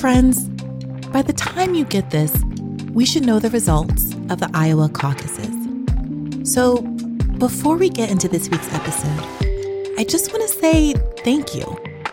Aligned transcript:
friends, 0.00 0.48
by 1.12 1.20
the 1.20 1.32
time 1.34 1.74
you 1.74 1.84
get 1.84 2.08
this, 2.08 2.34
we 2.94 3.04
should 3.04 3.26
know 3.26 3.38
the 3.38 3.50
results 3.50 4.14
of 4.30 4.40
the 4.40 4.50
Iowa 4.54 4.88
caucuses. 4.88 5.54
So, 6.50 6.80
before 7.36 7.76
we 7.76 7.90
get 7.90 8.10
into 8.10 8.26
this 8.26 8.48
week's 8.48 8.72
episode, 8.72 9.94
I 9.98 10.04
just 10.08 10.32
want 10.32 10.48
to 10.48 10.58
say 10.58 10.94
thank 11.22 11.54
you 11.54 11.66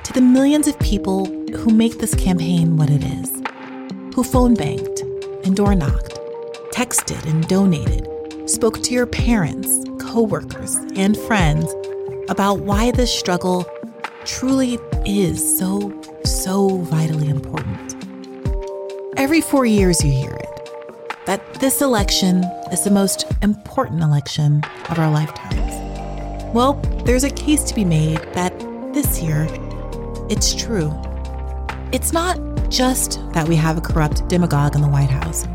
to 0.03 0.11
the 0.11 0.19
millions 0.19 0.67
of 0.67 0.77
people 0.79 1.27
who 1.55 1.73
make 1.73 1.99
this 1.99 2.13
campaign 2.13 2.75
what 2.75 2.89
it 2.89 3.05
is, 3.05 3.31
who 4.13 4.21
phone 4.21 4.53
banked 4.53 5.03
and 5.45 5.55
door 5.55 5.73
knocked, 5.73 6.19
texted 6.73 7.25
and 7.25 7.47
donated, 7.47 8.05
spoke 8.49 8.83
to 8.83 8.93
your 8.93 9.07
parents, 9.07 9.85
coworkers, 10.01 10.75
and 10.97 11.15
friends 11.15 11.73
about 12.27 12.59
why 12.59 12.91
this 12.91 13.17
struggle 13.17 13.65
truly 14.25 14.77
is 15.07 15.57
so, 15.57 16.01
so 16.25 16.79
vitally 16.79 17.29
important. 17.29 17.95
Every 19.15 19.39
four 19.39 19.65
years, 19.65 20.03
you 20.03 20.11
hear 20.11 20.33
it 20.33 21.25
that 21.25 21.53
this 21.55 21.81
election 21.81 22.43
is 22.71 22.83
the 22.83 22.91
most 22.91 23.25
important 23.41 24.01
election 24.01 24.61
of 24.89 24.99
our 24.99 25.09
lifetimes. 25.09 25.73
Well, 26.53 26.73
there's 27.05 27.23
a 27.23 27.29
case 27.29 27.63
to 27.63 27.75
be 27.75 27.85
made 27.85 28.17
that 28.33 28.57
this 28.93 29.21
year, 29.21 29.47
it's 30.29 30.53
true. 30.53 30.93
It's 31.93 32.11
not 32.11 32.37
just 32.69 33.21
that 33.31 33.47
we 33.47 33.55
have 33.55 33.77
a 33.77 33.81
corrupt 33.81 34.27
demagogue 34.27 34.75
in 34.75 34.81
the 34.81 34.87
White 34.89 35.09
House 35.09 35.47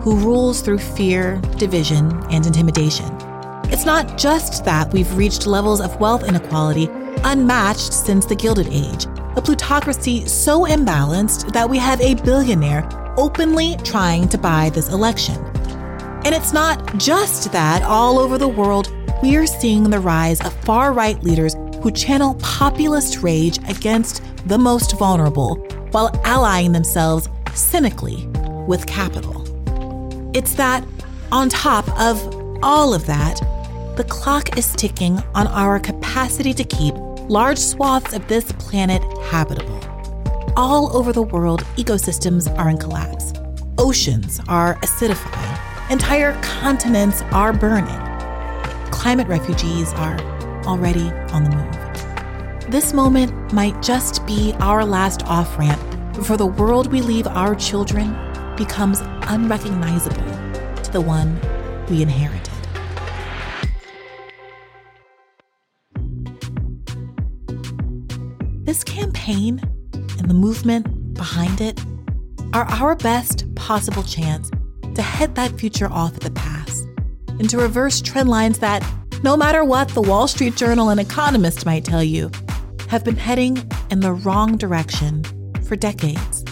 who 0.00 0.16
rules 0.16 0.60
through 0.60 0.78
fear, 0.78 1.40
division, 1.56 2.12
and 2.30 2.46
intimidation. 2.46 3.06
It's 3.70 3.84
not 3.84 4.18
just 4.18 4.64
that 4.64 4.92
we've 4.92 5.14
reached 5.16 5.46
levels 5.46 5.80
of 5.80 5.98
wealth 5.98 6.24
inequality 6.24 6.88
unmatched 7.24 7.92
since 7.92 8.24
the 8.24 8.34
Gilded 8.34 8.68
Age, 8.68 9.06
a 9.36 9.42
plutocracy 9.42 10.26
so 10.26 10.66
imbalanced 10.66 11.52
that 11.52 11.68
we 11.68 11.78
have 11.78 12.00
a 12.00 12.14
billionaire 12.14 12.88
openly 13.16 13.76
trying 13.84 14.28
to 14.28 14.38
buy 14.38 14.70
this 14.70 14.88
election. 14.90 15.36
And 16.24 16.34
it's 16.34 16.52
not 16.52 16.96
just 16.98 17.52
that 17.52 17.82
all 17.82 18.18
over 18.18 18.38
the 18.38 18.48
world, 18.48 18.92
we 19.22 19.36
are 19.36 19.46
seeing 19.46 19.84
the 19.84 20.00
rise 20.00 20.40
of 20.40 20.52
far 20.64 20.92
right 20.92 21.22
leaders 21.22 21.54
who 21.82 21.90
channel 21.90 22.34
populist 22.36 23.22
rage 23.22 23.58
against 23.68 24.22
the 24.46 24.58
most 24.58 24.98
vulnerable 24.98 25.56
while 25.90 26.10
allying 26.24 26.72
themselves 26.72 27.28
cynically 27.54 28.26
with 28.66 28.86
capital. 28.86 29.44
It's 30.34 30.54
that, 30.54 30.84
on 31.32 31.48
top 31.48 31.88
of 31.98 32.20
all 32.62 32.94
of 32.94 33.06
that, 33.06 33.40
the 33.96 34.04
clock 34.04 34.56
is 34.56 34.72
ticking 34.74 35.22
on 35.34 35.46
our 35.48 35.80
capacity 35.80 36.52
to 36.54 36.64
keep 36.64 36.94
large 37.28 37.58
swaths 37.58 38.12
of 38.12 38.26
this 38.28 38.50
planet 38.52 39.02
habitable 39.30 39.78
all 40.58 40.94
over 40.96 41.12
the 41.12 41.22
world, 41.22 41.62
ecosystems 41.76 42.52
are 42.58 42.68
in 42.68 42.76
collapse. 42.76 43.32
Oceans 43.78 44.40
are 44.48 44.74
acidifying. 44.80 45.88
Entire 45.88 46.32
continents 46.42 47.22
are 47.30 47.52
burning. 47.52 47.94
Climate 48.90 49.28
refugees 49.28 49.92
are 49.92 50.18
already 50.64 51.10
on 51.32 51.44
the 51.44 51.50
move. 51.50 52.70
This 52.72 52.92
moment 52.92 53.52
might 53.52 53.80
just 53.80 54.26
be 54.26 54.52
our 54.58 54.84
last 54.84 55.22
off 55.26 55.56
ramp 55.56 55.80
before 56.12 56.36
the 56.36 56.46
world 56.46 56.90
we 56.90 57.02
leave 57.02 57.28
our 57.28 57.54
children 57.54 58.08
becomes 58.56 58.98
unrecognizable 59.28 60.24
to 60.82 60.90
the 60.90 61.00
one 61.00 61.38
we 61.88 62.02
inherited. 62.02 62.57
This 68.68 68.84
campaign 68.84 69.62
and 69.94 70.28
the 70.28 70.34
movement 70.34 71.14
behind 71.14 71.62
it 71.62 71.82
are 72.52 72.64
our 72.64 72.96
best 72.96 73.46
possible 73.54 74.02
chance 74.02 74.50
to 74.94 75.00
head 75.00 75.34
that 75.36 75.58
future 75.58 75.90
off 75.90 76.14
at 76.16 76.20
the 76.20 76.30
pass 76.32 76.82
and 77.38 77.48
to 77.48 77.56
reverse 77.56 78.02
trend 78.02 78.28
lines 78.28 78.58
that, 78.58 78.86
no 79.24 79.38
matter 79.38 79.64
what 79.64 79.88
the 79.88 80.02
Wall 80.02 80.28
Street 80.28 80.54
Journal 80.54 80.90
and 80.90 81.00
Economist 81.00 81.64
might 81.64 81.82
tell 81.82 82.04
you, 82.04 82.30
have 82.90 83.04
been 83.04 83.16
heading 83.16 83.56
in 83.90 84.00
the 84.00 84.12
wrong 84.12 84.58
direction 84.58 85.24
for 85.64 85.74
decades. 85.74 86.44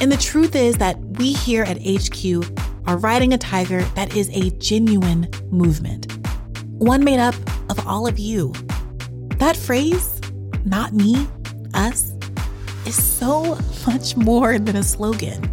And 0.00 0.12
the 0.12 0.20
truth 0.20 0.54
is 0.54 0.78
that 0.78 0.96
we 1.18 1.32
here 1.32 1.64
at 1.64 1.78
HQ 1.84 2.56
are 2.86 2.98
riding 2.98 3.32
a 3.32 3.38
tiger 3.38 3.82
that 3.96 4.14
is 4.14 4.30
a 4.30 4.50
genuine 4.58 5.28
movement, 5.50 6.06
one 6.78 7.02
made 7.02 7.18
up 7.18 7.34
of 7.68 7.84
all 7.84 8.06
of 8.06 8.20
you. 8.20 8.52
That 9.38 9.56
phrase, 9.56 10.11
not 10.64 10.92
me, 10.92 11.26
us, 11.74 12.12
is 12.86 13.02
so 13.02 13.58
much 13.86 14.16
more 14.16 14.58
than 14.58 14.76
a 14.76 14.82
slogan. 14.82 15.48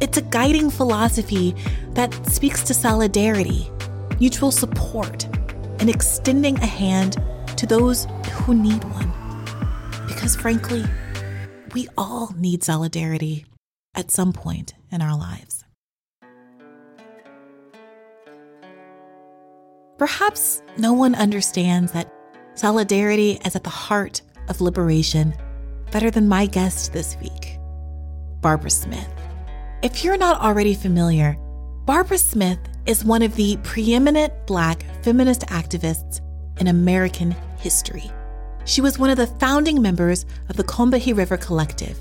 It's 0.00 0.16
a 0.16 0.22
guiding 0.22 0.70
philosophy 0.70 1.54
that 1.92 2.14
speaks 2.26 2.62
to 2.64 2.74
solidarity, 2.74 3.70
mutual 4.18 4.50
support, 4.50 5.24
and 5.78 5.90
extending 5.90 6.56
a 6.58 6.66
hand 6.66 7.22
to 7.56 7.66
those 7.66 8.06
who 8.32 8.54
need 8.54 8.82
one. 8.84 9.12
Because 10.06 10.34
frankly, 10.34 10.84
we 11.74 11.88
all 11.96 12.34
need 12.36 12.64
solidarity 12.64 13.46
at 13.94 14.10
some 14.10 14.32
point 14.32 14.74
in 14.90 15.02
our 15.02 15.16
lives. 15.16 15.64
Perhaps 19.98 20.62
no 20.78 20.94
one 20.94 21.14
understands 21.14 21.92
that 21.92 22.10
solidarity 22.54 23.38
is 23.44 23.54
at 23.54 23.64
the 23.64 23.70
heart 23.70 24.22
of 24.50 24.60
liberation 24.60 25.34
better 25.90 26.10
than 26.10 26.28
my 26.28 26.44
guest 26.44 26.92
this 26.92 27.16
week, 27.22 27.58
Barbara 28.42 28.70
Smith. 28.70 29.08
If 29.82 30.04
you're 30.04 30.18
not 30.18 30.40
already 30.40 30.74
familiar, 30.74 31.38
Barbara 31.86 32.18
Smith 32.18 32.58
is 32.84 33.04
one 33.04 33.22
of 33.22 33.34
the 33.36 33.56
preeminent 33.62 34.32
Black 34.46 34.84
feminist 35.02 35.42
activists 35.46 36.20
in 36.58 36.66
American 36.66 37.34
history. 37.58 38.10
She 38.66 38.80
was 38.80 38.98
one 38.98 39.10
of 39.10 39.16
the 39.16 39.26
founding 39.26 39.80
members 39.80 40.26
of 40.48 40.56
the 40.56 40.64
Combahee 40.64 41.16
River 41.16 41.36
Collective, 41.36 41.98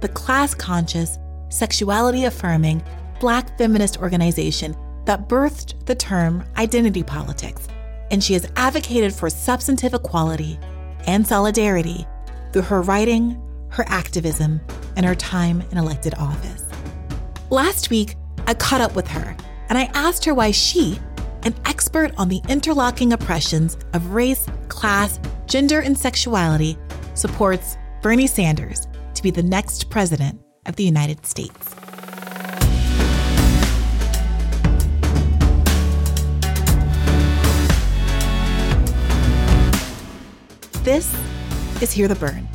the 0.00 0.08
class 0.08 0.54
conscious, 0.54 1.18
sexuality 1.48 2.24
affirming 2.24 2.82
Black 3.20 3.56
feminist 3.56 3.98
organization 3.98 4.76
that 5.04 5.28
birthed 5.28 5.84
the 5.86 5.94
term 5.94 6.44
identity 6.56 7.02
politics, 7.02 7.68
and 8.10 8.22
she 8.22 8.32
has 8.32 8.50
advocated 8.56 9.14
for 9.14 9.30
substantive 9.30 9.94
equality 9.94 10.58
and 11.06 11.26
solidarity 11.26 12.06
through 12.52 12.62
her 12.62 12.82
writing, 12.82 13.40
her 13.70 13.84
activism, 13.88 14.60
and 14.96 15.06
her 15.06 15.14
time 15.14 15.62
in 15.70 15.78
elected 15.78 16.14
office. 16.14 16.64
Last 17.50 17.90
week, 17.90 18.16
I 18.46 18.54
caught 18.54 18.80
up 18.80 18.94
with 18.94 19.08
her 19.08 19.36
and 19.68 19.78
I 19.78 19.84
asked 19.94 20.24
her 20.24 20.34
why 20.34 20.50
she, 20.50 20.98
an 21.44 21.54
expert 21.64 22.12
on 22.18 22.28
the 22.28 22.40
interlocking 22.48 23.12
oppressions 23.12 23.76
of 23.94 24.12
race, 24.12 24.46
class, 24.68 25.18
gender, 25.46 25.80
and 25.80 25.96
sexuality, 25.96 26.76
supports 27.14 27.76
Bernie 28.02 28.26
Sanders 28.26 28.86
to 29.14 29.22
be 29.22 29.30
the 29.30 29.42
next 29.42 29.90
president 29.90 30.40
of 30.66 30.76
the 30.76 30.84
United 30.84 31.24
States. 31.26 31.81
This 40.84 41.16
is 41.80 41.92
Hear 41.92 42.08
the 42.08 42.16
Bern, 42.16 42.48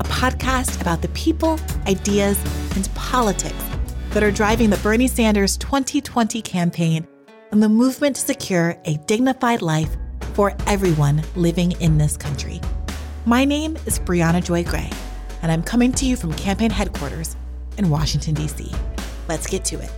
a 0.00 0.02
podcast 0.02 0.80
about 0.80 1.02
the 1.02 1.08
people, 1.10 1.56
ideas, 1.86 2.36
and 2.74 2.92
politics 2.96 3.64
that 4.10 4.24
are 4.24 4.32
driving 4.32 4.70
the 4.70 4.76
Bernie 4.78 5.06
Sanders 5.06 5.56
2020 5.56 6.42
campaign 6.42 7.06
and 7.52 7.62
the 7.62 7.68
movement 7.68 8.16
to 8.16 8.22
secure 8.22 8.76
a 8.86 8.96
dignified 9.06 9.62
life 9.62 9.96
for 10.32 10.52
everyone 10.66 11.22
living 11.36 11.70
in 11.80 11.96
this 11.96 12.16
country. 12.16 12.60
My 13.24 13.44
name 13.44 13.76
is 13.86 14.00
Briahna 14.00 14.42
Joy 14.42 14.64
Gray, 14.64 14.90
and 15.42 15.52
I'm 15.52 15.62
coming 15.62 15.92
to 15.92 16.06
you 16.06 16.16
from 16.16 16.32
campaign 16.32 16.72
headquarters 16.72 17.36
in 17.78 17.88
Washington, 17.88 18.34
D.C. 18.34 18.68
Let's 19.28 19.46
get 19.46 19.64
to 19.66 19.78
it. 19.78 19.92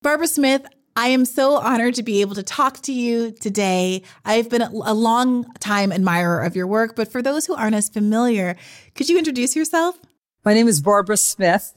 Barbara 0.00 0.26
Smith, 0.26 0.64
I 1.00 1.06
am 1.06 1.24
so 1.24 1.54
honored 1.54 1.94
to 1.94 2.02
be 2.02 2.20
able 2.20 2.34
to 2.34 2.42
talk 2.42 2.82
to 2.82 2.92
you 2.92 3.30
today. 3.30 4.02
I've 4.22 4.50
been 4.50 4.60
a 4.60 4.92
long 4.92 5.50
time 5.54 5.92
admirer 5.92 6.42
of 6.42 6.54
your 6.54 6.66
work, 6.66 6.94
but 6.94 7.10
for 7.10 7.22
those 7.22 7.46
who 7.46 7.54
aren't 7.54 7.74
as 7.74 7.88
familiar, 7.88 8.54
could 8.94 9.08
you 9.08 9.16
introduce 9.16 9.56
yourself? 9.56 9.98
My 10.44 10.52
name 10.52 10.68
is 10.68 10.82
Barbara 10.82 11.16
Smith, 11.16 11.72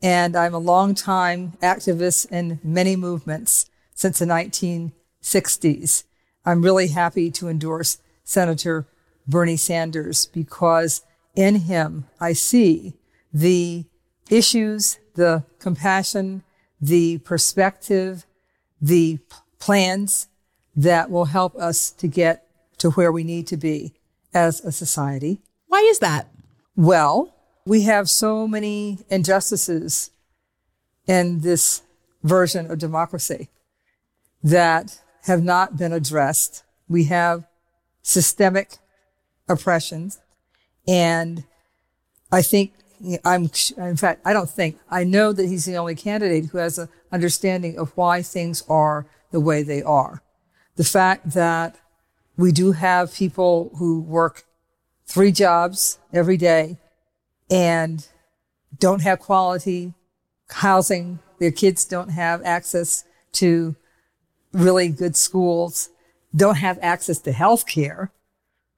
and 0.00 0.36
I'm 0.36 0.54
a 0.54 0.60
longtime 0.60 1.54
activist 1.60 2.30
in 2.30 2.60
many 2.62 2.94
movements 2.94 3.68
since 3.96 4.20
the 4.20 4.26
1960s. 4.26 6.04
I'm 6.46 6.62
really 6.62 6.86
happy 6.86 7.32
to 7.32 7.48
endorse 7.48 7.98
Senator 8.22 8.86
Bernie 9.26 9.56
Sanders 9.56 10.26
because 10.26 11.02
in 11.34 11.56
him 11.56 12.06
I 12.20 12.32
see 12.32 12.94
the 13.34 13.86
issues, 14.30 15.00
the 15.14 15.42
compassion, 15.58 16.44
the 16.80 17.18
perspective, 17.18 18.24
the 18.82 19.18
plans 19.58 20.26
that 20.76 21.10
will 21.10 21.26
help 21.26 21.56
us 21.56 21.90
to 21.92 22.08
get 22.08 22.46
to 22.78 22.90
where 22.90 23.12
we 23.12 23.24
need 23.24 23.46
to 23.46 23.56
be. 23.56 23.94
as 24.34 24.60
a 24.60 24.72
society. 24.72 25.40
Why 25.66 25.78
is 25.90 25.98
that? 26.00 26.28
Well, 26.76 27.34
we 27.66 27.82
have 27.82 28.08
so 28.08 28.48
many 28.48 28.98
injustices 29.08 30.10
in 31.06 31.40
this 31.40 31.82
version 32.22 32.70
of 32.70 32.78
democracy 32.78 33.48
that 34.42 35.00
have 35.24 35.42
not 35.42 35.76
been 35.76 35.92
addressed. 35.92 36.64
We 36.88 37.04
have 37.04 37.44
systemic 38.02 38.78
oppressions. 39.48 40.18
And 40.88 41.44
I 42.30 42.42
think 42.42 42.72
I'm, 43.24 43.50
in 43.76 43.96
fact, 43.96 44.22
I 44.24 44.32
don't 44.32 44.50
think, 44.50 44.78
I 44.90 45.04
know 45.04 45.32
that 45.32 45.46
he's 45.46 45.64
the 45.64 45.76
only 45.76 45.94
candidate 45.94 46.46
who 46.46 46.58
has 46.58 46.78
an 46.78 46.88
understanding 47.12 47.78
of 47.78 47.92
why 47.96 48.22
things 48.22 48.62
are 48.68 49.06
the 49.30 49.40
way 49.40 49.62
they 49.62 49.82
are. 49.82 50.22
The 50.76 50.84
fact 50.84 51.32
that 51.32 51.76
we 52.36 52.50
do 52.50 52.72
have 52.72 53.14
people 53.14 53.70
who 53.76 54.00
work 54.00 54.44
three 55.06 55.32
jobs 55.32 55.98
every 56.12 56.36
day 56.36 56.78
and 57.50 58.06
don't 58.78 59.02
have 59.02 59.20
quality 59.20 59.92
housing. 60.50 61.18
Their 61.38 61.50
kids 61.50 61.84
don't 61.84 62.10
have 62.10 62.42
access 62.44 63.04
to 63.32 63.76
really 64.52 64.88
good 64.88 65.16
schools, 65.16 65.90
don't 66.34 66.56
have 66.56 66.78
access 66.82 67.18
to 67.20 67.32
health 67.32 67.66
care. 67.66 68.10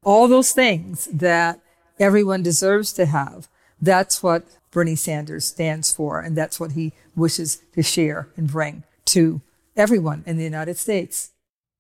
All 0.03 0.29
those 0.29 0.53
things 0.53 1.07
that 1.07 1.61
everyone 1.99 2.43
deserves 2.43 2.93
to 2.95 3.07
have. 3.07 3.49
That's 3.81 4.23
what 4.23 4.45
Bernie 4.75 4.97
Sanders 4.97 5.47
stands 5.47 5.95
for. 5.95 6.21
And 6.21 6.37
that's 6.37 6.61
what 6.61 6.73
he 6.73 6.93
wishes 7.17 7.63
to 7.75 7.83
share 7.83 8.29
and 8.37 8.51
bring 8.51 8.83
to 9.07 9.41
everyone 9.77 10.25
in 10.27 10.37
the 10.37 10.45
United 10.45 10.77
States. 10.77 11.31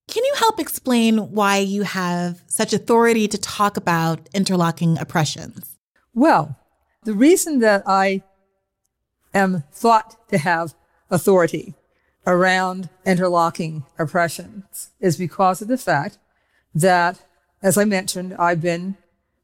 Can 0.08 0.24
you 0.24 0.34
help 0.36 0.60
explain 0.60 1.32
why 1.32 1.58
you 1.58 1.82
have 1.82 2.42
such 2.46 2.72
authority 2.72 3.26
to 3.28 3.38
talk 3.38 3.76
about 3.76 4.28
interlocking 4.32 4.98
oppressions? 4.98 5.76
Well, 6.14 6.56
the 7.02 7.14
reason 7.14 7.58
that 7.58 7.82
I 7.86 8.22
am 9.34 9.64
thought 9.72 10.28
to 10.28 10.38
have 10.38 10.74
authority 11.10 11.74
around 12.26 12.88
interlocking 13.04 13.84
oppressions 13.98 14.90
is 15.00 15.16
because 15.16 15.60
of 15.60 15.68
the 15.68 15.78
fact 15.78 16.18
that, 16.74 17.20
as 17.62 17.76
I 17.76 17.84
mentioned, 17.84 18.34
I've 18.38 18.60
been 18.60 18.96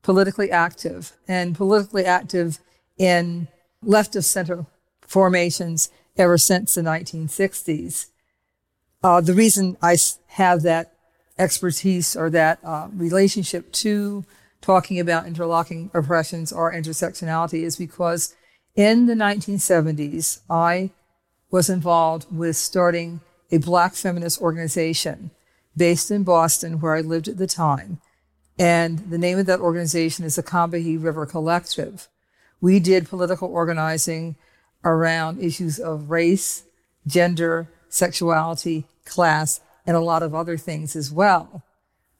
politically 0.02 0.50
active 0.50 1.12
and 1.26 1.56
politically 1.56 2.04
active 2.04 2.58
in 3.00 3.48
left 3.82 4.14
of 4.14 4.26
center 4.26 4.66
formations 5.00 5.90
ever 6.18 6.36
since 6.36 6.74
the 6.74 6.82
1960s. 6.82 8.08
Uh, 9.02 9.22
the 9.22 9.32
reason 9.32 9.78
I 9.80 9.96
have 10.26 10.60
that 10.62 10.92
expertise 11.38 12.14
or 12.14 12.28
that 12.28 12.58
uh, 12.62 12.88
relationship 12.92 13.72
to 13.72 14.26
talking 14.60 15.00
about 15.00 15.26
interlocking 15.26 15.90
oppressions 15.94 16.52
or 16.52 16.70
intersectionality 16.70 17.62
is 17.62 17.76
because 17.76 18.36
in 18.76 19.06
the 19.06 19.14
1970s, 19.14 20.40
I 20.50 20.90
was 21.50 21.70
involved 21.70 22.26
with 22.30 22.56
starting 22.56 23.20
a 23.50 23.56
black 23.56 23.94
feminist 23.94 24.42
organization 24.42 25.30
based 25.74 26.10
in 26.10 26.22
Boston, 26.22 26.80
where 26.80 26.94
I 26.94 27.00
lived 27.00 27.28
at 27.28 27.38
the 27.38 27.46
time. 27.46 28.02
And 28.58 29.10
the 29.10 29.16
name 29.16 29.38
of 29.38 29.46
that 29.46 29.60
organization 29.60 30.26
is 30.26 30.36
the 30.36 30.42
Combahee 30.42 31.02
River 31.02 31.24
Collective. 31.24 32.06
We 32.60 32.80
did 32.80 33.08
political 33.08 33.48
organizing 33.48 34.36
around 34.84 35.40
issues 35.40 35.78
of 35.78 36.10
race, 36.10 36.64
gender, 37.06 37.68
sexuality, 37.88 38.86
class, 39.04 39.60
and 39.86 39.96
a 39.96 40.00
lot 40.00 40.22
of 40.22 40.34
other 40.34 40.56
things 40.56 40.94
as 40.94 41.10
well. 41.10 41.62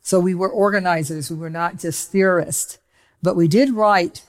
So 0.00 0.18
we 0.18 0.34
were 0.34 0.50
organizers. 0.50 1.30
We 1.30 1.36
were 1.36 1.50
not 1.50 1.78
just 1.78 2.10
theorists, 2.10 2.78
but 3.22 3.36
we 3.36 3.48
did 3.48 3.70
write 3.70 4.24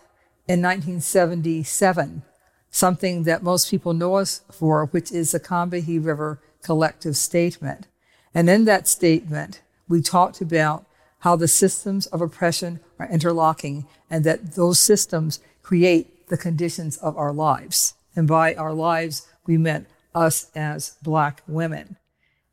in 0.48 0.62
1977 0.62 2.24
something 2.70 3.24
that 3.24 3.44
most 3.44 3.70
people 3.70 3.94
know 3.94 4.16
us 4.16 4.42
for, 4.52 4.86
which 4.88 5.12
is 5.12 5.32
the 5.32 5.40
Combahee 5.40 6.04
River 6.04 6.40
Collective 6.62 7.18
Statement. 7.18 7.88
And 8.34 8.50
in 8.50 8.66
that 8.66 8.88
statement, 8.88 9.62
we 9.90 10.02
talked 10.02 10.40
about 10.40 10.86
how 11.20 11.36
the 11.36 11.48
systems 11.48 12.08
of 12.08 12.22
oppression 12.22 12.80
are 13.02 13.10
interlocking 13.12 13.88
and 14.10 14.24
that 14.24 14.54
those 14.54 14.80
systems 14.80 15.40
create 15.64 16.28
the 16.30 16.38
conditions 16.38 16.98
of 16.98 17.18
our 17.18 17.34
lives. 17.34 17.94
And 18.16 18.28
by 18.28 18.54
our 18.56 18.74
lives, 18.74 19.28
we 19.46 19.58
meant 19.58 19.88
us 20.14 20.52
as 20.56 20.96
black 21.02 21.42
women. 21.48 21.98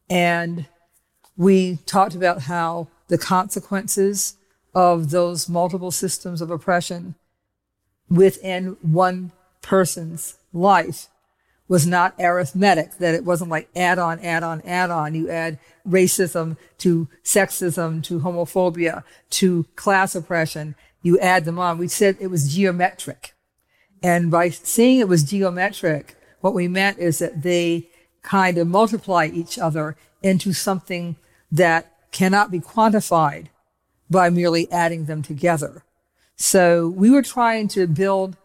And 0.08 0.66
we 1.36 1.76
talked 1.86 2.14
about 2.14 2.42
how 2.42 2.88
the 3.08 3.18
consequences 3.18 4.36
of 4.74 5.10
those 5.10 5.48
multiple 5.48 5.90
systems 5.90 6.40
of 6.40 6.50
oppression 6.50 7.14
within 8.08 8.76
one 8.82 9.32
person's 9.60 10.36
life 10.52 11.08
was 11.68 11.86
not 11.86 12.14
arithmetic, 12.18 12.96
that 12.98 13.14
it 13.14 13.24
wasn't 13.24 13.50
like 13.50 13.68
add 13.76 13.98
on, 13.98 14.18
add 14.20 14.42
on, 14.42 14.62
add 14.62 14.90
on. 14.90 15.14
You 15.14 15.30
add 15.30 15.58
racism 15.86 16.56
to 16.78 17.08
sexism 17.22 18.02
to 18.04 18.20
homophobia 18.20 19.04
to 19.30 19.64
class 19.76 20.14
oppression. 20.14 20.74
You 21.02 21.18
add 21.18 21.44
them 21.44 21.58
on. 21.58 21.78
We 21.78 21.88
said 21.88 22.16
it 22.20 22.28
was 22.28 22.54
geometric. 22.54 23.34
And 24.02 24.30
by 24.30 24.48
saying 24.48 25.00
it 25.00 25.08
was 25.08 25.22
geometric, 25.24 26.16
what 26.40 26.54
we 26.54 26.68
meant 26.68 26.98
is 26.98 27.18
that 27.18 27.42
they 27.42 27.88
kind 28.22 28.58
of 28.58 28.66
multiply 28.66 29.28
each 29.32 29.58
other 29.58 29.96
into 30.22 30.52
something 30.52 31.16
that 31.52 31.92
cannot 32.12 32.50
be 32.50 32.60
quantified 32.60 33.46
by 34.10 34.30
merely 34.30 34.70
adding 34.72 35.04
them 35.04 35.22
together. 35.22 35.84
So 36.36 36.88
we 36.88 37.10
were 37.10 37.22
trying 37.22 37.68
to 37.68 37.86
build 37.86 38.36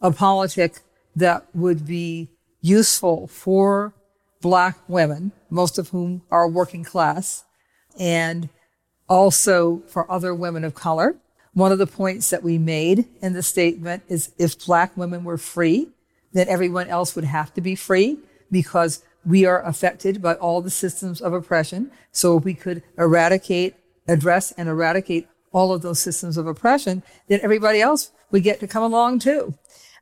a 0.00 0.10
politic 0.10 0.80
that 1.14 1.46
would 1.54 1.86
be 1.86 2.28
useful 2.62 3.26
for 3.26 3.92
black 4.40 4.78
women, 4.88 5.32
most 5.50 5.78
of 5.78 5.90
whom 5.90 6.22
are 6.30 6.48
working 6.48 6.84
class, 6.84 7.44
and 7.98 8.48
also 9.08 9.82
for 9.88 10.10
other 10.10 10.34
women 10.34 10.64
of 10.64 10.74
color. 10.74 11.16
One 11.52 11.70
of 11.70 11.78
the 11.78 11.86
points 11.86 12.30
that 12.30 12.42
we 12.42 12.56
made 12.56 13.06
in 13.20 13.34
the 13.34 13.42
statement 13.42 14.04
is 14.08 14.32
if 14.38 14.64
black 14.64 14.96
women 14.96 15.22
were 15.24 15.36
free, 15.36 15.88
then 16.32 16.48
everyone 16.48 16.88
else 16.88 17.14
would 17.14 17.24
have 17.24 17.52
to 17.54 17.60
be 17.60 17.74
free 17.74 18.18
because 18.50 19.04
we 19.24 19.44
are 19.44 19.62
affected 19.64 20.22
by 20.22 20.34
all 20.34 20.62
the 20.62 20.70
systems 20.70 21.20
of 21.20 21.32
oppression. 21.32 21.90
So 22.10 22.38
if 22.38 22.44
we 22.44 22.54
could 22.54 22.82
eradicate, 22.96 23.74
address 24.08 24.52
and 24.52 24.68
eradicate 24.68 25.28
all 25.52 25.72
of 25.72 25.82
those 25.82 26.00
systems 26.00 26.36
of 26.36 26.46
oppression, 26.46 27.02
then 27.28 27.40
everybody 27.42 27.80
else 27.80 28.10
would 28.30 28.42
get 28.42 28.60
to 28.60 28.66
come 28.66 28.82
along 28.82 29.18
too. 29.18 29.54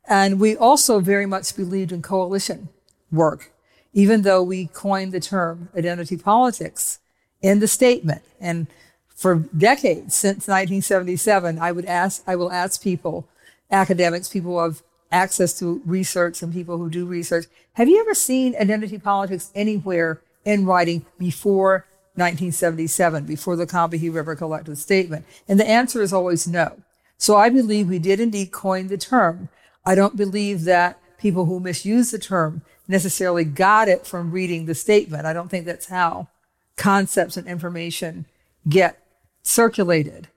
And 0.08 0.40
we 0.40 0.56
also 0.56 1.00
very 1.00 1.26
much 1.26 1.56
believed 1.56 1.92
in 1.92 2.02
coalition 2.02 2.68
work, 3.12 3.52
even 3.92 4.22
though 4.22 4.42
we 4.42 4.66
coined 4.66 5.12
the 5.12 5.20
term 5.20 5.68
identity 5.76 6.16
politics 6.16 6.98
in 7.42 7.60
the 7.60 7.68
statement. 7.68 8.22
And 8.40 8.66
for 9.08 9.36
decades 9.56 10.14
since 10.14 10.48
1977, 10.48 11.58
I 11.58 11.72
would 11.72 11.84
ask, 11.84 12.22
I 12.26 12.36
will 12.36 12.50
ask 12.50 12.82
people, 12.82 13.28
academics, 13.70 14.28
people 14.28 14.58
of 14.58 14.82
access 15.12 15.58
to 15.58 15.82
research 15.84 16.42
and 16.42 16.52
people 16.52 16.78
who 16.78 16.88
do 16.88 17.04
research. 17.04 17.46
Have 17.74 17.88
you 17.88 18.00
ever 18.00 18.14
seen 18.14 18.56
identity 18.56 18.98
politics 18.98 19.50
anywhere 19.54 20.20
in 20.44 20.64
writing 20.64 21.04
before 21.18 21.86
1977, 22.14 23.24
before 23.24 23.56
the 23.56 23.66
Combahee 23.66 24.12
River 24.12 24.34
Collective 24.34 24.78
Statement? 24.78 25.26
And 25.48 25.58
the 25.58 25.68
answer 25.68 26.00
is 26.00 26.12
always 26.12 26.46
no. 26.46 26.80
So 27.18 27.36
I 27.36 27.50
believe 27.50 27.88
we 27.88 27.98
did 27.98 28.20
indeed 28.20 28.52
coin 28.52 28.88
the 28.88 28.96
term. 28.96 29.48
I 29.84 29.94
don't 29.94 30.16
believe 30.16 30.64
that 30.64 31.00
people 31.18 31.46
who 31.46 31.60
misuse 31.60 32.10
the 32.10 32.18
term 32.18 32.62
necessarily 32.88 33.44
got 33.44 33.88
it 33.88 34.06
from 34.06 34.32
reading 34.32 34.66
the 34.66 34.74
statement. 34.74 35.26
I 35.26 35.32
don't 35.32 35.48
think 35.48 35.66
that's 35.66 35.86
how 35.86 36.28
concepts 36.76 37.36
and 37.36 37.46
information 37.46 38.26
get 38.68 38.98
circulated. 39.42 40.28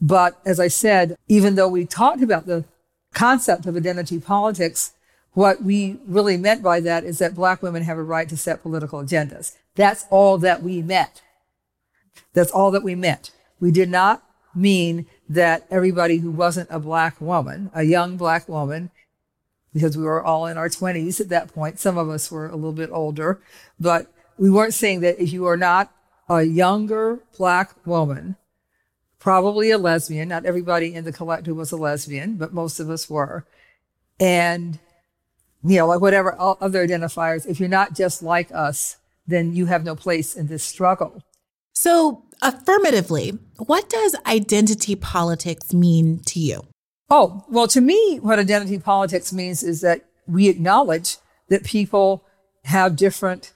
But 0.00 0.40
as 0.44 0.58
I 0.58 0.68
said, 0.68 1.16
even 1.28 1.54
though 1.54 1.68
we 1.68 1.86
talked 1.86 2.22
about 2.22 2.46
the 2.46 2.64
concept 3.14 3.66
of 3.66 3.76
identity 3.76 4.18
politics, 4.18 4.92
what 5.32 5.62
we 5.62 5.98
really 6.06 6.36
meant 6.36 6.62
by 6.62 6.80
that 6.80 7.04
is 7.04 7.18
that 7.18 7.34
black 7.34 7.62
women 7.62 7.82
have 7.82 7.98
a 7.98 8.02
right 8.02 8.28
to 8.28 8.36
set 8.36 8.62
political 8.62 9.02
agendas. 9.02 9.56
That's 9.76 10.04
all 10.10 10.38
that 10.38 10.62
we 10.62 10.82
meant. 10.82 11.22
That's 12.34 12.50
all 12.50 12.70
that 12.72 12.82
we 12.82 12.94
meant. 12.94 13.30
We 13.60 13.70
did 13.70 13.88
not 13.88 14.22
mean 14.54 15.06
that 15.34 15.66
everybody 15.70 16.18
who 16.18 16.30
wasn't 16.30 16.68
a 16.70 16.78
black 16.78 17.20
woman, 17.20 17.70
a 17.74 17.82
young 17.82 18.16
black 18.16 18.48
woman, 18.48 18.90
because 19.72 19.96
we 19.96 20.04
were 20.04 20.22
all 20.22 20.46
in 20.46 20.58
our 20.58 20.68
20s 20.68 21.20
at 21.20 21.28
that 21.30 21.52
point, 21.52 21.78
some 21.78 21.96
of 21.96 22.10
us 22.10 22.30
were 22.30 22.48
a 22.48 22.56
little 22.56 22.72
bit 22.72 22.90
older, 22.92 23.40
but 23.80 24.12
we 24.38 24.50
weren't 24.50 24.74
saying 24.74 25.00
that 25.00 25.20
if 25.20 25.32
you 25.32 25.46
are 25.46 25.56
not 25.56 25.90
a 26.28 26.42
younger 26.42 27.20
black 27.36 27.74
woman 27.86 28.36
probably 29.22 29.70
a 29.70 29.78
lesbian. 29.78 30.28
Not 30.28 30.44
everybody 30.44 30.94
in 30.94 31.04
the 31.04 31.12
collective 31.12 31.56
was 31.56 31.70
a 31.70 31.76
lesbian, 31.76 32.34
but 32.34 32.52
most 32.52 32.80
of 32.80 32.90
us 32.90 33.08
were. 33.08 33.46
And, 34.18 34.80
you 35.62 35.76
know, 35.76 35.86
like 35.86 36.00
whatever 36.00 36.36
other 36.38 36.84
identifiers, 36.84 37.46
if 37.46 37.60
you're 37.60 37.68
not 37.68 37.94
just 37.94 38.20
like 38.20 38.50
us, 38.52 38.96
then 39.24 39.54
you 39.54 39.66
have 39.66 39.84
no 39.84 39.94
place 39.94 40.34
in 40.34 40.48
this 40.48 40.64
struggle. 40.64 41.22
So, 41.72 42.24
affirmatively, 42.42 43.38
what 43.56 43.88
does 43.88 44.16
identity 44.26 44.96
politics 44.96 45.72
mean 45.72 46.20
to 46.26 46.40
you? 46.40 46.66
Oh, 47.08 47.44
well, 47.48 47.68
to 47.68 47.80
me, 47.80 48.18
what 48.20 48.38
identity 48.38 48.78
politics 48.78 49.32
means 49.32 49.62
is 49.62 49.80
that 49.82 50.04
we 50.26 50.48
acknowledge 50.48 51.18
that 51.48 51.64
people 51.64 52.24
have 52.64 52.96
different 52.96 53.52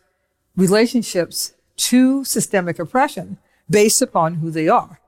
relationships 0.57 1.55
to 1.77 2.25
systemic 2.25 2.79
oppression 2.79 3.39
based 3.69 4.01
upon 4.01 4.35
who 4.35 4.51
they 4.51 4.69
are. 4.69 5.01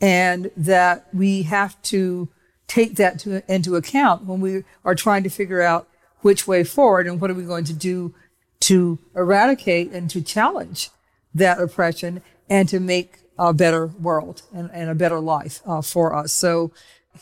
And 0.00 0.50
that 0.56 1.08
we 1.12 1.42
have 1.42 1.80
to 1.82 2.28
take 2.66 2.96
that 2.96 3.18
to, 3.20 3.42
into 3.52 3.76
account 3.76 4.24
when 4.24 4.40
we 4.40 4.64
are 4.84 4.94
trying 4.94 5.22
to 5.22 5.30
figure 5.30 5.62
out 5.62 5.88
which 6.20 6.46
way 6.46 6.64
forward 6.64 7.06
and 7.06 7.20
what 7.20 7.30
are 7.30 7.34
we 7.34 7.44
going 7.44 7.64
to 7.64 7.72
do 7.72 8.14
to 8.60 8.98
eradicate 9.14 9.92
and 9.92 10.10
to 10.10 10.20
challenge 10.20 10.90
that 11.34 11.60
oppression 11.60 12.22
and 12.48 12.68
to 12.68 12.80
make 12.80 13.18
a 13.38 13.52
better 13.52 13.86
world 13.86 14.42
and, 14.54 14.70
and 14.72 14.90
a 14.90 14.94
better 14.94 15.20
life 15.20 15.60
uh, 15.66 15.82
for 15.82 16.14
us. 16.14 16.32
So, 16.32 16.72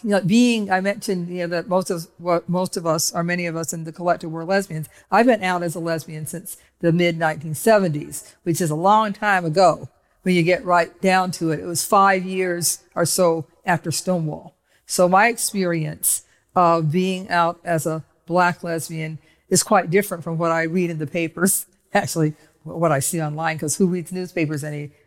you 0.03 0.11
know, 0.11 0.21
being, 0.21 0.71
I 0.71 0.81
mentioned, 0.81 1.29
you 1.29 1.43
know, 1.43 1.47
that 1.49 1.69
most 1.69 1.91
of 1.91 2.07
what 2.19 2.49
most 2.49 2.77
of 2.77 2.87
us, 2.87 3.13
or 3.13 3.23
many 3.23 3.47
of 3.47 3.57
us 3.57 3.73
in 3.73 3.85
the 3.85 3.93
collective 3.93 4.31
were 4.31 4.45
lesbians. 4.45 4.89
I've 5.11 5.27
been 5.27 5.43
out 5.43 5.63
as 5.63 5.75
a 5.75 5.81
lesbian 5.81 6.27
since 6.27 6.57
the 6.81 6.93
mid 6.93 7.19
1970s, 7.19 8.35
which 8.43 8.61
is 8.61 8.71
a 8.71 8.75
long 8.75 9.13
time 9.13 9.45
ago 9.45 9.89
when 10.23 10.35
you 10.35 10.43
get 10.43 10.65
right 10.65 11.01
down 11.01 11.31
to 11.33 11.51
it. 11.51 11.61
It 11.61 11.67
was 11.67 11.85
five 11.85 12.25
years 12.25 12.83
or 12.95 13.07
so 13.07 13.47
after 13.65 13.93
Stonewall. 13.93 14.55
So 14.87 15.09
my 15.09 15.29
experience 15.29 16.23
of 16.57 16.91
being 16.91 17.29
out 17.31 17.61
as 17.65 17.87
a 17.87 18.05
black 18.27 18.63
lesbian 18.63 19.19
is 19.49 19.63
quite 19.63 19.91
different 19.91 20.25
from 20.25 20.39
what 20.39 20.51
I 20.51 20.63
read 20.65 20.91
in 20.91 20.99
the 20.99 21.07
papers. 21.07 21.67
Actually, 21.95 22.35
what 22.65 22.93
I 22.93 22.99
see 22.99 23.21
online, 23.23 23.57
because 23.57 23.77
who 23.77 23.87
reads 23.87 24.13
newspapers 24.13 24.65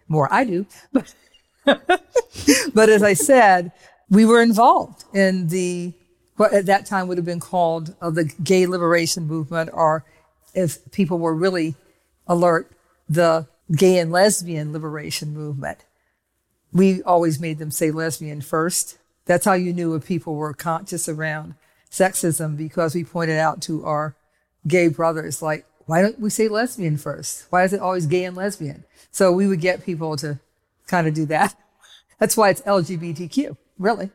anymore? 0.10 0.28
I 0.32 0.44
do. 0.44 0.66
But, 0.94 1.14
but 2.74 2.90
as 2.90 3.04
I 3.04 3.14
said, 3.14 3.72
we 4.10 4.26
were 4.26 4.42
involved 4.42 5.04
in 5.14 5.48
the, 5.48 5.94
what 6.38 6.54
at 6.54 6.66
that 6.68 6.86
time 6.86 7.08
would 7.08 7.18
have 7.18 7.26
been 7.26 7.40
called 7.40 7.96
uh, 8.02 8.10
the 8.10 8.26
gay 8.44 8.66
liberation 8.66 9.28
movement, 9.28 9.70
or 9.74 10.06
if 10.54 10.80
people 10.92 11.20
were 11.20 11.36
really 11.36 11.76
alert, 12.28 12.72
the 13.10 13.48
gay 13.76 13.98
and 14.00 14.12
lesbian 14.12 14.72
liberation 14.72 15.34
movement. 15.34 15.80
We 16.72 17.02
always 17.04 17.40
made 17.40 17.60
them 17.60 17.72
say 17.72 17.92
lesbian 17.92 18.42
first. 18.42 18.98
That's 19.26 19.46
how 19.46 19.54
you 19.54 19.74
knew 19.74 19.96
if 19.96 20.06
people 20.06 20.36
were 20.36 20.54
conscious 20.54 21.10
around 21.10 21.56
sexism 21.92 22.56
because 22.58 22.96
we 22.96 23.04
pointed 23.04 23.38
out 23.38 23.62
to 23.64 23.86
our 23.86 24.16
gay 24.68 24.88
brothers, 24.88 25.42
like, 25.42 25.66
why 25.88 26.01
don't 26.01 26.20
we 26.20 26.29
say 26.29 26.48
lesbian 26.48 26.98
first? 26.98 27.48
Why 27.50 27.63
is 27.63 27.74
it 27.74 27.79
always 27.79 28.06
gay 28.06 28.25
and 28.25 28.36
lesbian? 28.36 28.84
So 29.10 29.32
we 29.32 29.48
would 29.48 29.62
get 29.62 29.86
people 29.86 30.15
to 30.17 30.39
kind 30.86 31.08
of 31.08 31.13
do 31.13 31.25
that. 31.27 31.56
That's 32.20 32.38
why 32.38 32.50
it's 32.50 32.62
LGBTQ, 32.62 33.58
really. 33.79 34.12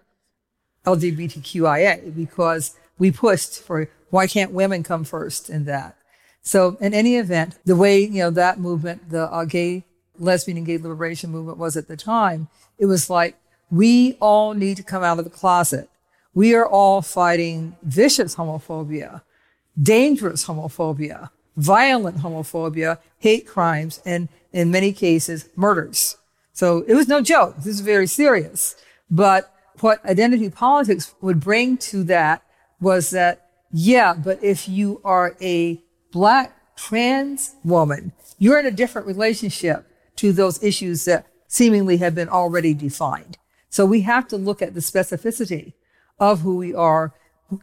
LGBTQIA, 0.86 2.14
because 2.14 2.76
we 2.98 3.10
pushed 3.10 3.62
for 3.62 3.88
why 4.10 4.26
can't 4.26 4.52
women 4.52 4.82
come 4.82 5.04
first 5.04 5.48
in 5.48 5.64
that? 5.64 5.96
So 6.42 6.76
in 6.80 6.92
any 6.92 7.16
event, 7.16 7.58
the 7.64 7.76
way, 7.76 8.00
you 8.00 8.18
know, 8.18 8.30
that 8.30 8.60
movement, 8.60 9.08
the 9.10 9.32
uh, 9.32 9.44
gay, 9.46 9.84
lesbian 10.18 10.58
and 10.58 10.66
gay 10.66 10.76
liberation 10.76 11.30
movement 11.30 11.56
was 11.56 11.76
at 11.76 11.88
the 11.88 11.96
time, 11.96 12.48
it 12.78 12.86
was 12.86 13.08
like, 13.08 13.36
we 13.70 14.18
all 14.20 14.52
need 14.52 14.76
to 14.76 14.82
come 14.82 15.02
out 15.02 15.18
of 15.18 15.24
the 15.24 15.30
closet. 15.30 15.88
We 16.34 16.54
are 16.54 16.66
all 16.66 17.00
fighting 17.00 17.76
vicious 17.82 18.36
homophobia, 18.36 19.22
dangerous 19.80 20.46
homophobia, 20.46 21.30
violent 21.56 22.18
homophobia, 22.18 22.98
hate 23.18 23.46
crimes, 23.46 24.00
and 24.04 24.28
in 24.52 24.70
many 24.70 24.92
cases, 24.92 25.48
murders. 25.56 26.16
So 26.52 26.84
it 26.86 26.94
was 26.94 27.08
no 27.08 27.20
joke. 27.22 27.56
This 27.56 27.66
is 27.66 27.80
very 27.80 28.06
serious. 28.06 28.76
But 29.10 29.52
what 29.80 30.04
identity 30.04 30.50
politics 30.50 31.14
would 31.20 31.40
bring 31.40 31.76
to 31.78 32.04
that 32.04 32.42
was 32.80 33.10
that, 33.10 33.48
yeah, 33.72 34.14
but 34.14 34.42
if 34.42 34.68
you 34.68 35.00
are 35.04 35.36
a 35.40 35.80
black 36.10 36.54
trans 36.76 37.54
woman, 37.64 38.12
you're 38.38 38.58
in 38.58 38.66
a 38.66 38.70
different 38.70 39.06
relationship 39.06 39.86
to 40.16 40.32
those 40.32 40.62
issues 40.62 41.04
that 41.06 41.26
seemingly 41.48 41.98
have 41.98 42.14
been 42.14 42.28
already 42.28 42.74
defined. 42.74 43.38
So 43.70 43.86
we 43.86 44.02
have 44.02 44.28
to 44.28 44.36
look 44.36 44.60
at 44.60 44.74
the 44.74 44.80
specificity 44.80 45.72
of 46.18 46.40
who 46.40 46.56
we 46.56 46.74
are 46.74 47.14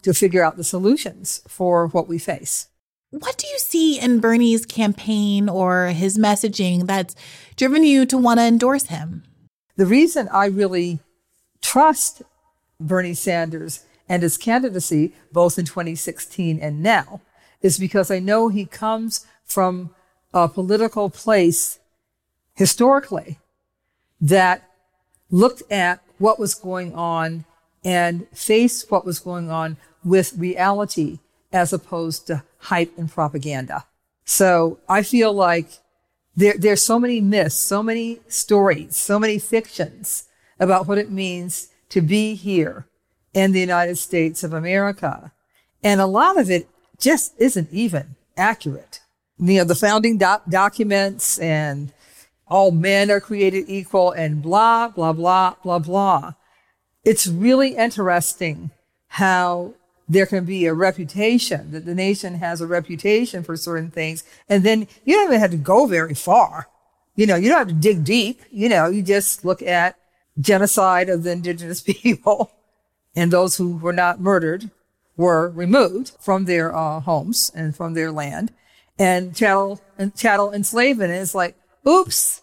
to 0.02 0.14
figure 0.14 0.44
out 0.44 0.58
the 0.58 0.64
solutions 0.64 1.42
for 1.48 1.88
what 1.88 2.08
we 2.08 2.18
face. 2.18 2.69
What 3.12 3.38
do 3.38 3.48
you 3.48 3.58
see 3.58 4.00
in 4.00 4.20
Bernie's 4.20 4.68
campaign 4.68 5.50
or 5.50 5.88
his 5.88 6.18
messaging 6.18 6.86
that's 6.86 7.16
driven 7.56 7.84
you 7.84 8.06
to 8.06 8.18
want 8.18 8.40
to 8.40 8.46
endorse 8.46 8.86
him? 8.86 9.24
The 9.78 9.88
reason 9.88 10.30
I 10.32 10.46
really 10.46 11.00
trust 11.60 12.22
Bernie 12.80 13.16
Sanders 13.16 13.84
and 14.08 14.22
his 14.22 14.38
candidacy, 14.38 15.14
both 15.32 15.58
in 15.58 15.66
2016 15.66 16.60
and 16.60 16.84
now, 16.84 17.22
is 17.64 17.80
because 17.80 18.12
I 18.12 18.20
know 18.20 18.50
he 18.50 18.66
comes 18.66 19.26
from 19.44 19.90
a 20.32 20.48
political 20.48 21.10
place 21.10 21.80
historically 22.54 23.40
that 24.22 24.70
looked 25.32 25.64
at 25.72 26.04
what 26.20 26.38
was 26.38 26.54
going 26.54 26.94
on 26.94 27.46
and 27.84 28.28
faced 28.34 28.92
what 28.92 29.06
was 29.06 29.18
going 29.18 29.50
on 29.50 29.78
with 30.04 30.38
reality 30.38 31.18
as 31.52 31.74
opposed 31.74 32.28
to 32.28 32.44
hype 32.60 32.98
and 32.98 33.12
propaganda. 33.12 33.86
So 34.26 34.80
I 34.88 35.02
feel 35.02 35.34
like 35.34 35.80
there, 36.36 36.56
there's 36.58 36.82
so 36.82 37.00
many 37.00 37.20
myths, 37.20 37.56
so 37.56 37.82
many 37.82 38.20
stories, 38.28 38.96
so 38.96 39.20
many 39.20 39.40
fictions 39.40 40.26
about 40.60 40.88
what 40.88 40.98
it 40.98 41.12
means 41.12 41.70
to 41.90 42.02
be 42.02 42.36
here 42.36 42.86
in 43.34 43.52
the 43.52 43.60
United 43.60 43.98
States 43.98 44.44
of 44.44 44.54
America. 44.54 45.32
And 45.84 46.02
a 46.02 46.06
lot 46.06 46.40
of 46.40 46.50
it 46.50 46.70
just 47.00 47.34
isn't 47.38 47.70
even 47.72 48.16
accurate. 48.38 49.02
You 49.38 49.60
know, 49.60 49.64
the 49.64 49.76
founding 49.76 50.18
doc- 50.18 50.46
documents 50.50 51.38
and 51.40 51.92
all 52.48 52.72
men 52.72 53.10
are 53.12 53.22
created 53.22 53.66
equal 53.68 54.12
and 54.12 54.42
blah, 54.42 54.90
blah, 54.90 55.14
blah, 55.14 55.56
blah, 55.64 55.80
blah. 55.80 56.34
It's 57.04 57.28
really 57.28 57.76
interesting 57.76 58.72
how 59.08 59.74
there 60.10 60.26
can 60.26 60.44
be 60.44 60.66
a 60.66 60.74
reputation 60.74 61.72
that 61.72 61.86
the 61.86 61.94
nation 61.94 62.36
has 62.36 62.60
a 62.60 62.68
reputation 62.68 63.44
for 63.44 63.56
certain 63.56 63.92
things. 63.92 64.24
And 64.50 64.64
then 64.64 64.88
you 65.06 65.16
don't 65.16 65.28
even 65.28 65.40
have 65.40 65.52
to 65.52 65.58
go 65.58 65.86
very 65.86 66.16
far. 66.16 66.68
You 67.16 67.28
know, 67.28 67.36
you 67.36 67.50
don't 67.50 67.60
have 67.60 67.68
to 67.68 67.74
dig 67.74 68.04
deep. 68.04 68.42
You 68.50 68.70
know, 68.70 68.88
you 68.88 69.04
just 69.04 69.46
look 69.46 69.62
at 69.62 69.98
genocide 70.40 71.10
of 71.10 71.24
the 71.24 71.32
indigenous 71.32 71.82
people 71.86 72.52
and 73.16 73.32
those 73.32 73.58
who 73.58 73.78
were 73.78 73.94
not 73.94 74.20
murdered 74.20 74.72
were 75.16 75.50
removed 75.50 76.14
from 76.20 76.46
their 76.46 76.76
uh, 76.76 77.02
homes 77.02 77.52
and 77.54 77.76
from 77.76 77.94
their 77.94 78.12
land 78.12 78.52
and 78.98 79.36
chattel 79.36 79.82
and 79.98 80.16
chattel 80.16 80.52
enslavement. 80.54 81.12
And 81.12 81.22
it's 81.22 81.36
like, 81.36 81.56
oops. 81.88 82.42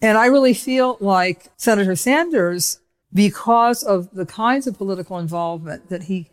And 0.00 0.18
I 0.18 0.26
really 0.26 0.54
feel 0.54 0.98
like 1.00 1.46
Senator 1.56 1.96
Sanders, 1.96 2.80
because 3.14 3.82
of 3.82 4.10
the 4.12 4.26
kinds 4.26 4.66
of 4.66 4.76
political 4.76 5.18
involvement 5.18 5.88
that 5.88 6.04
he 6.04 6.28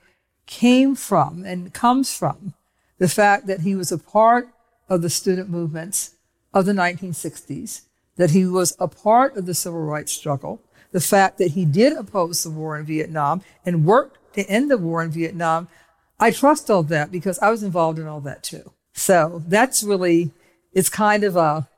came 0.50 0.96
from 0.96 1.46
and 1.46 1.74
comes 1.74 2.12
from 2.12 2.56
the 2.98 3.08
fact 3.08 3.46
that 3.46 3.62
he 3.62 3.75
was 3.75 3.91
a 3.91 4.00
part 4.00 4.50
of 4.89 5.03
the 5.03 5.10
student 5.10 5.48
movements 5.48 6.15
of 6.53 6.65
the 6.65 6.74
1960s, 6.74 7.82
that 8.18 8.32
he 8.32 8.46
was 8.46 8.75
a 8.79 8.88
part 8.88 9.38
of 9.38 9.46
the 9.46 9.53
civil 9.53 9.79
rights 9.79 10.12
struggle, 10.12 10.60
the 10.91 11.00
fact 11.00 11.38
that 11.38 11.51
he 11.51 11.65
did 11.65 11.94
oppose 11.94 12.41
the 12.41 12.50
war 12.50 12.77
in 12.77 12.86
Vietnam 12.86 13.44
and 13.63 13.86
worked 13.86 14.18
to 14.34 14.44
end 14.48 14.72
the 14.72 14.77
war 14.79 15.03
in 15.03 15.12
Vietnam. 15.12 15.68
I 16.20 16.32
trust 16.32 16.72
all 16.72 16.82
that 16.84 17.12
because 17.12 17.38
I 17.39 17.51
was 17.51 17.62
involved 17.62 18.00
in 18.00 18.08
all 18.08 18.22
that 18.22 18.41
too. 18.41 18.74
So 18.94 19.44
that's 19.48 19.84
really, 19.84 20.32
it's 20.74 20.89
kind 20.89 21.24
of 21.24 21.36
a 21.36 21.70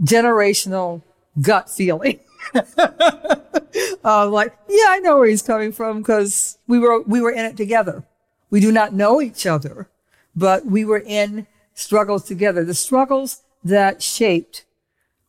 generational 0.00 1.02
gut 1.42 1.68
feeling. 1.68 2.20
uh, 4.04 4.28
like, 4.28 4.56
yeah, 4.68 4.86
I 4.88 5.00
know 5.02 5.18
where 5.18 5.28
he's 5.28 5.42
coming 5.42 5.72
from 5.72 5.98
because 5.98 6.58
we 6.66 6.78
were, 6.78 7.02
we 7.02 7.20
were 7.20 7.30
in 7.30 7.44
it 7.44 7.56
together. 7.56 8.04
We 8.50 8.60
do 8.60 8.72
not 8.72 8.92
know 8.92 9.20
each 9.20 9.46
other, 9.46 9.88
but 10.34 10.66
we 10.66 10.84
were 10.84 11.02
in 11.04 11.46
struggles 11.74 12.24
together. 12.24 12.64
The 12.64 12.74
struggles 12.74 13.42
that 13.64 14.02
shaped 14.02 14.64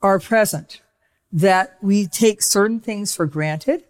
our 0.01 0.19
present, 0.19 0.81
that 1.31 1.77
we 1.81 2.07
take 2.07 2.41
certain 2.41 2.79
things 2.79 3.15
for 3.15 3.25
granted, 3.25 3.83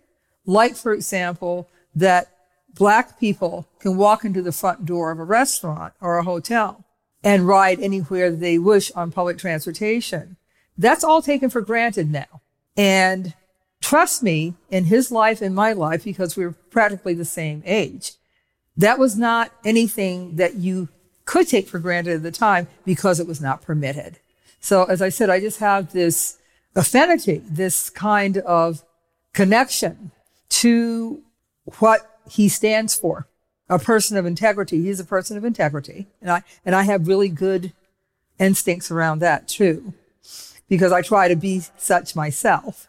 like, 0.46 0.76
for 0.76 0.94
example, 0.94 1.68
that 1.94 2.32
black 2.74 3.20
people 3.20 3.68
can 3.80 3.98
walk 3.98 4.24
into 4.24 4.42
the 4.42 4.52
front 4.52 4.86
door 4.86 5.12
of 5.12 5.20
a 5.20 5.24
restaurant 5.24 5.94
or 6.00 6.18
a 6.18 6.24
hotel 6.24 6.86
and 7.24 7.48
ride 7.48 7.80
anywhere 7.80 8.32
they 8.32 8.58
wish 8.58 8.92
on 8.92 9.12
public 9.12 9.38
transportation. 9.38 10.38
That's 10.78 11.04
all 11.04 11.22
taken 11.22 11.50
for 11.50 11.62
granted 11.62 12.12
now. 12.12 12.42
And 12.78 13.34
trust 13.82 14.24
me, 14.24 14.54
in 14.70 14.86
his 14.86 15.12
life 15.12 15.42
and 15.42 15.56
my 15.56 15.74
life, 15.74 16.04
because 16.04 16.38
we're 16.38 16.52
practically 16.52 17.16
the 17.16 17.26
same 17.26 17.64
age, 17.66 18.14
that 18.78 19.00
was 19.00 19.18
not 19.18 19.52
anything 19.66 20.36
that 20.36 20.56
you 20.56 20.88
could 21.26 21.48
take 21.48 21.68
for 21.68 21.80
granted 21.80 22.16
at 22.16 22.24
the 22.24 22.32
time 22.32 22.68
because 22.86 23.20
it 23.20 23.28
was 23.28 23.42
not 23.42 23.62
permitted. 23.62 24.20
So 24.60 24.86
as 24.86 25.02
I 25.02 25.10
said, 25.10 25.30
I 25.30 25.40
just 25.40 25.60
have 25.60 25.92
this 25.92 26.38
affinity, 26.76 27.42
this 27.50 27.90
kind 27.90 28.38
of 28.38 28.84
connection 29.34 30.12
to 30.50 31.22
what 31.80 32.20
he 32.30 32.48
stands 32.48 32.96
for. 32.96 33.28
A 33.70 33.78
person 33.78 34.16
of 34.16 34.26
integrity. 34.26 34.82
He's 34.84 35.02
a 35.02 35.06
person 35.06 35.36
of 35.36 35.44
integrity. 35.44 36.08
And 36.22 36.32
I, 36.32 36.44
and 36.66 36.74
I 36.74 36.84
have 36.84 37.08
really 37.08 37.28
good 37.28 37.74
instincts 38.40 38.90
around 38.90 39.20
that 39.20 39.50
too, 39.50 39.94
because 40.70 40.92
I 40.92 41.02
try 41.02 41.28
to 41.28 41.36
be 41.36 41.62
such 41.78 42.16
myself. 42.16 42.88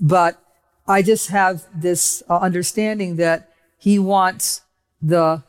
But 0.00 0.40
I 0.86 1.02
just 1.02 1.28
have 1.28 1.64
this 1.74 2.22
uh, 2.28 2.38
understanding 2.38 3.16
that 3.16 3.50
he 3.78 3.98
wants 3.98 4.62
the 5.00 5.42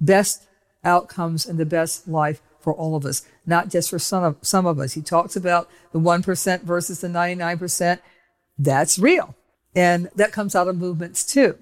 best 0.00 0.46
outcomes 0.84 1.46
and 1.46 1.58
the 1.58 1.66
best 1.66 2.08
life 2.08 2.40
for 2.60 2.74
all 2.74 2.96
of 2.96 3.04
us, 3.04 3.26
not 3.46 3.68
just 3.68 3.90
for 3.90 3.98
some 3.98 4.22
of, 4.22 4.36
some 4.42 4.66
of 4.66 4.78
us. 4.78 4.92
He 4.92 5.02
talks 5.02 5.36
about 5.36 5.68
the 5.92 6.00
1% 6.00 6.62
versus 6.62 7.00
the 7.00 7.08
99%. 7.08 8.00
That's 8.58 8.98
real. 8.98 9.34
And 9.74 10.10
that 10.16 10.32
comes 10.32 10.54
out 10.54 10.68
of 10.68 10.76
movements 10.76 11.24
too. 11.24 11.58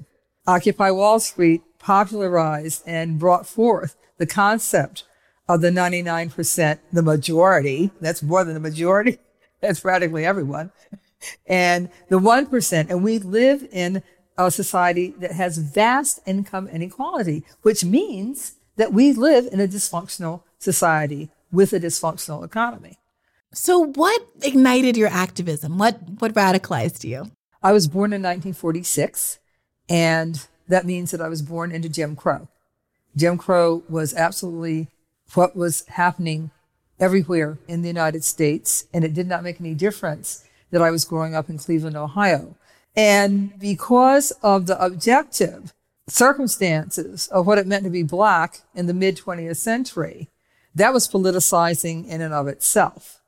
Occupy 0.47 0.91
Wall 0.91 1.21
Street 1.21 1.63
popularized 1.79 2.83
and 2.87 3.19
brought 3.19 3.47
forth 3.47 3.97
the 4.17 4.27
concept 4.27 5.05
of 5.49 5.61
the 5.61 5.71
99%, 5.71 6.79
the 6.93 7.03
majority. 7.03 7.91
That's 8.01 8.23
more 8.23 8.45
than 8.45 8.55
the 8.55 8.61
majority. 8.61 9.19
That's 9.61 9.81
practically 9.81 10.25
everyone. 10.25 10.71
And 11.47 11.89
the 12.09 12.19
1%. 12.19 12.91
And 12.91 13.03
we 13.03 13.19
live 13.19 13.67
in 13.73 14.03
a 14.37 14.51
society 14.51 15.15
that 15.19 15.33
has 15.33 15.59
vast 15.59 16.21
income 16.27 16.69
inequality, 16.69 17.45
which 17.63 17.85
means 17.85 18.55
that 18.77 18.93
we 18.93 19.13
live 19.13 19.49
in 19.53 19.61
a 19.61 19.67
dysfunctional 19.67 20.43
society 20.59 21.31
with 21.51 21.73
a 21.73 21.81
dysfunctional 21.81 22.45
economy. 22.45 22.99
So, 23.53 23.79
what 23.79 24.27
ignited 24.43 24.97
your 24.97 25.09
activism? 25.09 25.79
What 25.79 25.99
what 26.19 26.35
radicalized 26.35 27.03
you? 27.03 27.31
I 27.63 27.73
was 27.73 27.89
born 27.89 28.13
in 28.13 28.23
1946, 28.23 29.39
and 29.89 30.47
that 30.69 30.85
means 30.85 31.11
that 31.11 31.21
I 31.21 31.29
was 31.29 31.43
born 31.43 31.73
into 31.73 31.89
Jim 31.89 32.15
Crow. 32.15 32.49
Jim 33.17 33.39
Crow 33.39 33.83
was 33.89 34.15
absolutely 34.15 34.89
what 35.35 35.57
was 35.57 35.85
happening 35.89 36.51
everywhere 37.01 37.59
in 37.69 37.83
the 37.83 37.89
United 37.89 38.25
States, 38.25 38.87
and 38.93 39.05
it 39.05 39.15
did 39.15 39.27
not 39.27 39.43
make 39.43 39.61
any 39.61 39.75
difference 39.75 40.45
that 40.71 40.83
I 40.83 40.91
was 40.91 41.05
growing 41.05 41.35
up 41.35 41.49
in 41.49 41.59
Cleveland, 41.59 41.97
Ohio. 41.97 42.57
And 42.97 43.59
because 43.59 44.33
of 44.43 44.67
the 44.67 44.83
objective 44.85 45.73
circumstances 46.09 47.29
of 47.29 47.47
what 47.47 47.59
it 47.59 47.67
meant 47.67 47.85
to 47.85 47.91
be 47.91 48.03
black 48.03 48.61
in 48.75 48.87
the 48.87 48.95
mid 48.95 49.17
20th 49.17 49.57
century, 49.57 50.29
that 50.75 50.93
was 50.93 51.09
politicizing 51.09 52.07
in 52.07 52.21
and 52.21 52.35
of 52.35 52.49
itself. 52.49 53.21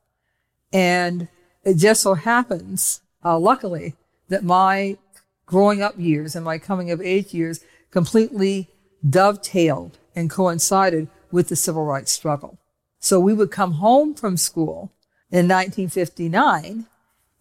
And 0.73 1.27
it 1.63 1.75
just 1.75 2.01
so 2.01 2.13
happens, 2.13 3.01
uh, 3.23 3.37
luckily, 3.37 3.95
that 4.29 4.43
my 4.43 4.97
growing 5.45 5.81
up 5.81 5.97
years 5.97 6.35
and 6.35 6.45
my 6.45 6.57
coming 6.57 6.91
of 6.91 7.01
age 7.01 7.33
years 7.33 7.59
completely 7.91 8.69
dovetailed 9.07 9.97
and 10.15 10.29
coincided 10.29 11.07
with 11.31 11.49
the 11.49 11.55
civil 11.55 11.83
rights 11.83 12.11
struggle. 12.11 12.57
So 13.01 13.19
we 13.19 13.33
would 13.33 13.51
come 13.51 13.73
home 13.73 14.13
from 14.13 14.37
school 14.37 14.93
in 15.29 15.47
1959 15.47 16.85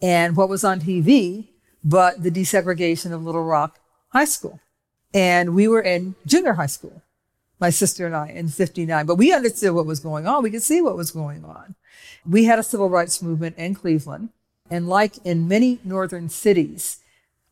and 0.03 0.37
what 0.37 0.49
was 0.49 0.65
on 0.65 0.81
TV 0.81 1.49
but 1.85 2.23
the 2.23 2.31
desegregation 2.31 3.13
of 3.13 3.23
Little 3.23 3.45
Rock 3.45 3.79
High 4.09 4.25
School. 4.25 4.61
And 5.15 5.55
we 5.55 5.69
were 5.69 5.81
in 5.81 6.15
junior 6.27 6.55
high 6.55 6.67
school, 6.67 7.03
my 7.59 7.71
sister 7.71 8.07
and 8.07 8.15
I 8.15 8.29
in 8.29 8.49
59, 8.49 9.07
but 9.07 9.17
we 9.17 9.33
understood 9.33 9.75
what 9.75 9.87
was 9.87 10.01
going 10.01 10.27
on. 10.27 10.43
We 10.43 10.51
could 10.51 10.63
see 10.63 10.81
what 10.81 10.97
was 10.97 11.11
going 11.11 11.45
on. 11.45 11.75
We 12.29 12.45
had 12.45 12.59
a 12.59 12.63
civil 12.63 12.89
rights 12.89 13.23
movement 13.23 13.57
in 13.57 13.75
Cleveland. 13.75 14.31
And 14.71 14.89
like 14.89 15.19
in 15.25 15.49
many 15.49 15.81
northern 15.85 16.29
cities, 16.29 16.99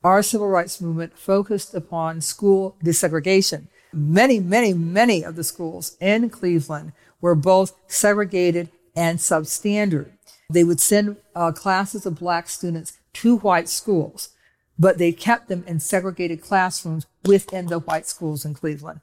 our 0.04 0.22
civil 0.22 0.48
rights 0.48 0.80
movement 0.80 1.18
focused 1.18 1.74
upon 1.74 2.20
school 2.20 2.76
desegregation. 2.84 3.66
Many, 3.92 4.38
many, 4.38 4.74
many 4.74 5.24
of 5.24 5.36
the 5.36 5.44
schools 5.44 5.96
in 6.00 6.28
Cleveland 6.30 6.92
were 7.20 7.34
both 7.34 7.74
segregated 7.86 8.70
and 8.94 9.18
substandard. 9.18 10.10
They 10.50 10.64
would 10.64 10.80
send 10.80 11.16
uh, 11.34 11.52
classes 11.52 12.04
of 12.04 12.18
black 12.18 12.48
students 12.48 12.98
to 13.14 13.36
white 13.36 13.68
schools, 13.68 14.30
but 14.78 14.98
they 14.98 15.12
kept 15.12 15.48
them 15.48 15.64
in 15.66 15.80
segregated 15.80 16.42
classrooms 16.42 17.06
within 17.24 17.66
the 17.66 17.80
white 17.80 18.06
schools 18.06 18.44
in 18.44 18.54
Cleveland. 18.54 19.00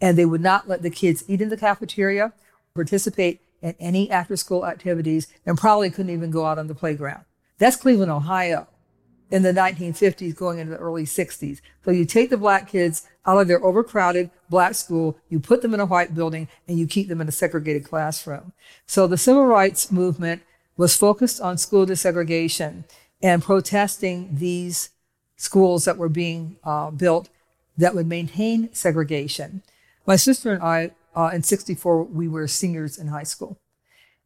And 0.00 0.16
they 0.16 0.24
would 0.24 0.40
not 0.40 0.68
let 0.68 0.82
the 0.82 0.90
kids 0.90 1.24
eat 1.28 1.40
in 1.40 1.48
the 1.48 1.56
cafeteria, 1.56 2.32
participate 2.74 3.40
in 3.62 3.74
any 3.78 4.10
after 4.10 4.36
school 4.36 4.66
activities, 4.66 5.28
and 5.44 5.58
probably 5.58 5.90
couldn't 5.90 6.12
even 6.12 6.30
go 6.30 6.46
out 6.46 6.58
on 6.58 6.66
the 6.66 6.74
playground. 6.74 7.24
That's 7.58 7.76
Cleveland, 7.76 8.10
Ohio 8.10 8.66
in 9.30 9.42
the 9.42 9.52
1950s 9.52 10.34
going 10.34 10.58
into 10.58 10.72
the 10.72 10.78
early 10.78 11.04
60s. 11.04 11.60
So 11.84 11.90
you 11.90 12.04
take 12.04 12.30
the 12.30 12.36
black 12.36 12.68
kids 12.68 13.06
out 13.24 13.40
of 13.40 13.48
their 13.48 13.64
overcrowded 13.64 14.30
black 14.48 14.74
school, 14.74 15.16
you 15.28 15.38
put 15.38 15.62
them 15.62 15.74
in 15.74 15.80
a 15.80 15.86
white 15.86 16.14
building, 16.14 16.48
and 16.66 16.78
you 16.78 16.86
keep 16.86 17.08
them 17.08 17.20
in 17.20 17.28
a 17.28 17.32
segregated 17.32 17.84
classroom. 17.84 18.52
So 18.86 19.06
the 19.06 19.18
civil 19.18 19.46
rights 19.46 19.92
movement 19.92 20.42
was 20.76 20.96
focused 20.96 21.40
on 21.40 21.58
school 21.58 21.86
desegregation 21.86 22.84
and 23.22 23.42
protesting 23.42 24.30
these 24.32 24.90
schools 25.36 25.84
that 25.84 25.96
were 25.98 26.08
being 26.08 26.56
uh, 26.64 26.90
built 26.90 27.28
that 27.76 27.94
would 27.94 28.06
maintain 28.06 28.72
segregation. 28.72 29.62
My 30.06 30.16
sister 30.16 30.52
and 30.52 30.62
I, 30.62 30.90
uh, 31.14 31.30
in 31.32 31.42
64, 31.42 32.04
we 32.04 32.28
were 32.28 32.48
seniors 32.48 32.98
in 32.98 33.08
high 33.08 33.24
school. 33.24 33.58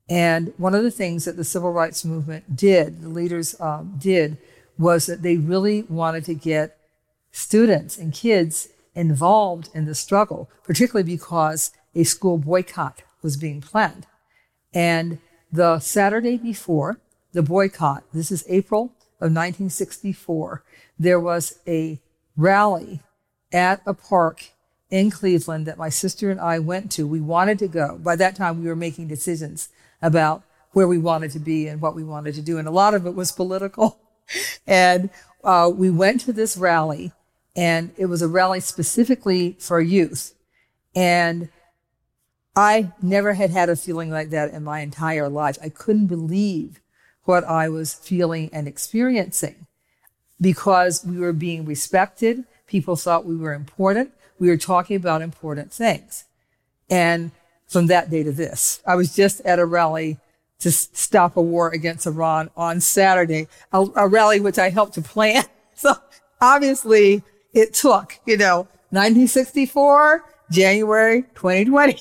And 0.09 0.53
one 0.59 0.75
of 0.75 0.83
the 0.83 0.91
things 0.91 1.25
that 1.25 1.37
the 1.37 1.45
civil 1.45 1.73
rights 1.73 2.05
movement 2.05 2.57
did, 2.57 3.03
the 3.03 3.09
leaders 3.09 3.59
um, 3.61 3.95
did, 3.99 4.39
was 4.79 5.07
that 5.07 5.23
they 5.23 5.37
really 5.37 5.83
wanted 5.83 6.25
to 6.25 6.35
get 6.35 6.77
students 7.31 7.97
and 7.97 8.13
kids 8.13 8.69
involved 8.95 9.69
in 9.75 9.87
the 9.87 9.95
struggle, 9.95 10.51
particularly 10.63 11.05
because 11.05 11.73
a 11.95 12.05
school 12.05 12.39
boycott 12.39 13.03
was 13.23 13.37
being 13.37 13.61
planned. 13.61 14.07
And 14.73 15.19
the 15.51 15.79
Saturday 15.79 16.37
before 16.37 17.01
the 17.33 17.43
boycott, 17.43 18.05
this 18.13 18.31
is 18.31 18.45
April 18.49 18.93
of 19.21 19.33
1964, 19.33 20.63
there 20.99 21.21
was 21.21 21.59
a 21.67 22.01
rally 22.37 23.01
at 23.53 23.81
a 23.87 23.95
park 23.95 24.51
in 24.91 25.11
Cleveland 25.11 25.67
that 25.67 25.79
my 25.79 25.89
sister 25.89 26.31
and 26.31 26.41
I 26.41 26.59
went 26.59 26.91
to. 26.93 27.07
We 27.07 27.21
wanted 27.21 27.59
to 27.61 27.69
go. 27.69 27.99
By 27.99 28.17
that 28.17 28.37
time, 28.37 28.61
we 28.61 28.69
were 28.69 28.77
making 28.77 29.09
decisions 29.09 29.69
about 30.03 30.43
where 30.73 30.89
we 30.89 30.99
wanted 30.99 31.31
to 31.33 31.39
be 31.39 31.67
and 31.67 31.81
what 31.81 31.95
we 31.95 32.05
wanted 32.05 32.35
to 32.35 32.43
do. 32.43 32.59
And 32.59 32.69
a 32.69 32.73
lot 32.73 32.95
of 32.95 33.07
it 33.07 33.15
was 33.15 33.33
political. 33.33 33.99
And 34.67 35.11
uh, 35.43 35.71
we 35.75 35.91
went 35.91 36.21
to 36.23 36.33
this 36.33 36.57
rally, 36.57 37.13
and 37.55 37.93
it 37.97 38.07
was 38.07 38.23
a 38.23 38.29
rally 38.29 38.61
specifically 38.61 39.57
for 39.59 39.81
youth. 39.81 40.35
And 40.95 41.49
I 42.57 42.93
never 43.03 43.35
had 43.35 43.51
had 43.51 43.69
a 43.69 43.77
feeling 43.77 44.11
like 44.11 44.31
that 44.31 44.53
in 44.53 44.65
my 44.65 44.81
entire 44.81 45.29
life. 45.29 45.59
I 45.63 45.69
couldn't 45.69 46.07
believe 46.07 46.81
what 47.25 47.45
I 47.45 47.69
was 47.69 47.95
feeling 47.95 48.51
and 48.53 48.69
experiencing 48.69 49.67
because 50.41 51.05
we 51.05 51.19
were 51.19 51.33
being 51.33 51.65
respected. 51.65 52.45
People 52.67 52.97
thought 52.97 53.25
we 53.25 53.37
were 53.37 53.55
important. 53.55 54.13
We 54.39 54.49
were 54.49 54.57
talking 54.57 54.97
about 54.97 55.23
important 55.23 55.73
things. 55.73 56.25
And 56.91 57.33
from 57.67 57.87
that 57.87 58.11
day 58.11 58.23
to 58.23 58.33
this, 58.33 58.81
I 58.87 58.95
was 58.95 59.15
just 59.15 59.41
at 59.41 59.59
a 59.59 59.65
rally 59.65 60.19
to 60.61 60.73
stop 60.73 61.37
a 61.37 61.43
war 61.43 61.71
against 61.71 62.07
Iran 62.07 62.51
on 62.57 62.81
Saturday, 62.81 63.49
a, 63.73 63.87
a 63.97 64.09
rally 64.09 64.41
which 64.41 64.59
I 64.59 64.71
helped 64.71 64.95
to 64.95 65.03
plan. 65.03 65.45
So 65.77 65.93
obviously 66.41 67.25
it 67.53 67.75
took, 67.75 68.21
you 68.27 68.37
know, 68.37 68.69
1964, 68.91 70.25
January 70.53 71.23
2020. 71.35 72.01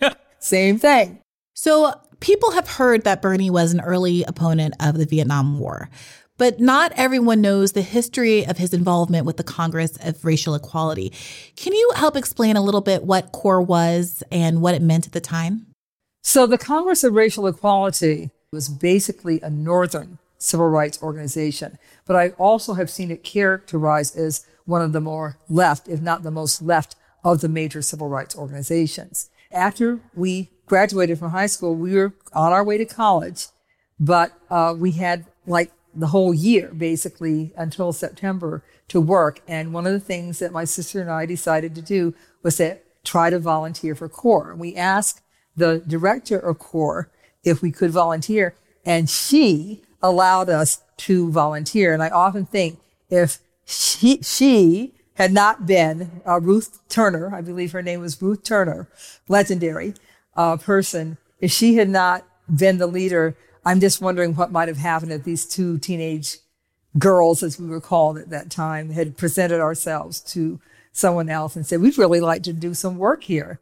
Same 0.38 0.78
thing. 0.78 1.20
So 1.52 1.92
people 2.20 2.52
have 2.52 2.66
heard 2.66 3.04
that 3.04 3.20
Bernie 3.20 3.50
was 3.50 3.74
an 3.74 3.80
early 3.82 4.24
opponent 4.24 4.74
of 4.80 4.96
the 4.96 5.04
Vietnam 5.04 5.58
War, 5.58 5.90
but 6.38 6.60
not 6.60 6.92
everyone 6.96 7.42
knows 7.42 7.72
the 7.72 7.82
history 7.82 8.46
of 8.46 8.56
his 8.56 8.72
involvement 8.72 9.26
with 9.26 9.36
the 9.36 9.44
Congress 9.44 9.98
of 10.02 10.24
Racial 10.24 10.54
Equality. 10.54 11.12
Can 11.56 11.74
you 11.74 11.92
help 11.96 12.16
explain 12.16 12.56
a 12.56 12.62
little 12.62 12.80
bit 12.80 13.02
what 13.04 13.32
CORE 13.32 13.60
was 13.60 14.22
and 14.32 14.62
what 14.62 14.74
it 14.74 14.80
meant 14.80 15.06
at 15.06 15.12
the 15.12 15.20
time? 15.20 15.66
So 16.22 16.46
the 16.46 16.58
Congress 16.58 17.02
of 17.02 17.14
Racial 17.14 17.46
Equality 17.46 18.30
was 18.52 18.68
basically 18.68 19.40
a 19.40 19.50
Northern 19.50 20.18
civil 20.38 20.68
rights 20.68 21.02
organization, 21.02 21.78
but 22.06 22.16
I 22.16 22.30
also 22.30 22.74
have 22.74 22.90
seen 22.90 23.10
it 23.10 23.24
characterized 23.24 24.16
as 24.16 24.46
one 24.64 24.82
of 24.82 24.92
the 24.92 25.00
more 25.00 25.38
left, 25.48 25.88
if 25.88 26.00
not 26.00 26.22
the 26.22 26.30
most 26.30 26.62
left 26.62 26.94
of 27.24 27.40
the 27.40 27.48
major 27.48 27.82
civil 27.82 28.08
rights 28.08 28.36
organizations. 28.36 29.30
After 29.50 30.00
we 30.14 30.50
graduated 30.66 31.18
from 31.18 31.30
high 31.30 31.46
school, 31.46 31.74
we 31.74 31.94
were 31.94 32.12
on 32.32 32.52
our 32.52 32.64
way 32.64 32.78
to 32.78 32.84
college, 32.84 33.46
but 33.98 34.32
uh, 34.50 34.74
we 34.76 34.92
had 34.92 35.24
like 35.46 35.72
the 35.94 36.08
whole 36.08 36.32
year 36.32 36.68
basically 36.68 37.52
until 37.56 37.92
September 37.92 38.62
to 38.88 39.00
work. 39.00 39.40
And 39.48 39.72
one 39.72 39.86
of 39.86 39.92
the 39.92 40.00
things 40.00 40.38
that 40.38 40.52
my 40.52 40.64
sister 40.64 41.00
and 41.00 41.10
I 41.10 41.26
decided 41.26 41.74
to 41.74 41.82
do 41.82 42.14
was 42.42 42.58
to 42.58 42.78
try 43.04 43.30
to 43.30 43.38
volunteer 43.38 43.94
for 43.94 44.08
CORE. 44.08 44.54
We 44.54 44.76
asked 44.76 45.22
the 45.56 45.82
director 45.86 46.38
of 46.38 46.58
CORE 46.58 47.10
if 47.44 47.62
we 47.62 47.70
could 47.70 47.90
volunteer, 47.90 48.54
and 48.84 49.08
she 49.08 49.82
allowed 50.02 50.48
us 50.48 50.82
to 50.96 51.30
volunteer. 51.30 51.92
And 51.92 52.02
I 52.02 52.08
often 52.10 52.46
think 52.46 52.78
if 53.08 53.38
she, 53.64 54.22
she 54.22 54.94
had 55.14 55.32
not 55.32 55.66
been 55.66 56.22
uh, 56.26 56.40
Ruth 56.40 56.80
Turner, 56.88 57.34
I 57.34 57.40
believe 57.40 57.72
her 57.72 57.82
name 57.82 58.00
was 58.00 58.20
Ruth 58.20 58.42
Turner, 58.42 58.88
legendary 59.28 59.94
uh, 60.36 60.56
person, 60.56 61.18
if 61.40 61.50
she 61.50 61.76
had 61.76 61.88
not 61.88 62.26
been 62.54 62.78
the 62.78 62.86
leader, 62.86 63.36
I'm 63.64 63.80
just 63.80 64.00
wondering 64.00 64.34
what 64.34 64.52
might 64.52 64.68
have 64.68 64.78
happened 64.78 65.12
if 65.12 65.24
these 65.24 65.46
two 65.46 65.78
teenage 65.78 66.38
girls, 66.98 67.42
as 67.42 67.58
we 67.58 67.66
were 67.66 67.80
called 67.80 68.18
at 68.18 68.30
that 68.30 68.50
time, 68.50 68.90
had 68.90 69.16
presented 69.16 69.60
ourselves 69.60 70.20
to 70.20 70.60
someone 70.92 71.28
else 71.28 71.56
and 71.56 71.66
said, 71.66 71.80
we'd 71.80 71.98
really 71.98 72.20
like 72.20 72.42
to 72.44 72.52
do 72.52 72.74
some 72.74 72.98
work 72.98 73.24
here. 73.24 73.60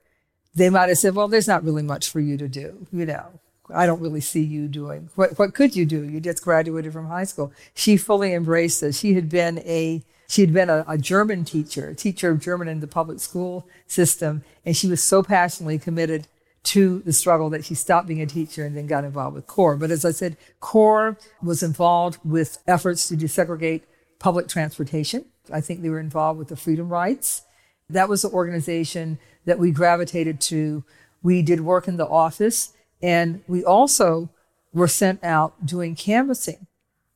They 0.59 0.71
might 0.71 0.89
have 0.89 0.99
said, 0.99 1.15
well, 1.15 1.29
there's 1.29 1.47
not 1.47 1.65
really 1.65 1.83
much 1.83 2.11
for 2.11 2.21
you 2.21 2.37
to 2.37 2.49
do. 2.49 2.87
You 2.93 3.07
know, 3.07 3.41
I 3.73 3.87
don't 3.87 4.01
really 4.01 4.21
see 4.21 4.43
you 4.43 4.67
doing. 4.67 5.09
What, 5.15 5.39
what 5.39 5.55
could 5.55 5.77
you 5.77 5.87
do? 5.87 6.03
You 6.03 6.21
just 6.21 6.43
graduated 6.43 6.93
from 6.93 7.07
high 7.07 7.25
school. 7.25 7.53
She 7.75 7.97
fully 7.97 8.35
embraced 8.35 8.81
this. 8.81 8.99
She 8.99 9.15
had 9.15 9.29
been 9.29 9.59
a, 9.61 10.03
she 10.29 10.41
had 10.41 10.53
been 10.53 10.69
a, 10.69 10.85
a 10.89 10.99
German 10.99 11.45
teacher, 11.45 11.91
a 11.91 11.95
teacher 11.95 12.31
of 12.31 12.41
German 12.41 12.67
in 12.67 12.81
the 12.81 12.87
public 12.87 13.21
school 13.21 13.69
system. 13.87 14.43
And 14.65 14.77
she 14.77 14.89
was 14.89 15.03
so 15.03 15.23
passionately 15.23 15.79
committed 15.79 16.27
to 16.65 17.01
the 17.01 17.13
struggle 17.13 17.51
that 17.51 17.65
she 17.65 17.75
stopped 17.75 18.09
being 18.09 18.21
a 18.21 18.27
teacher 18.27 18.65
and 18.65 18.77
then 18.77 18.87
got 18.87 19.05
involved 19.05 19.37
with 19.37 19.47
CORE. 19.47 19.77
But 19.77 19.93
as 19.93 20.05
I 20.05 20.11
said, 20.11 20.37
CORE 20.61 21.17
was 21.41 21.63
involved 21.63 22.19
with 22.25 22.59
efforts 22.67 23.09
to 23.09 23.17
desegregate 23.17 23.83
public 24.19 24.49
transportation. 24.49 25.25
I 25.53 25.61
think 25.61 25.81
they 25.81 25.89
were 25.89 26.01
involved 26.01 26.39
with 26.39 26.49
the 26.49 26.57
freedom 26.57 26.89
rides. 26.89 27.43
That 27.91 28.09
was 28.09 28.23
the 28.23 28.31
organization 28.31 29.19
that 29.45 29.59
we 29.59 29.71
gravitated 29.71 30.41
to. 30.43 30.85
We 31.23 31.43
did 31.43 31.61
work 31.61 31.89
in 31.89 31.97
the 31.97 32.07
office 32.07 32.73
and 33.03 33.43
we 33.47 33.65
also 33.65 34.31
were 34.73 34.89
sent 34.89 35.23
out 35.25 35.67
doing 35.67 35.95
canvassing 35.95 36.67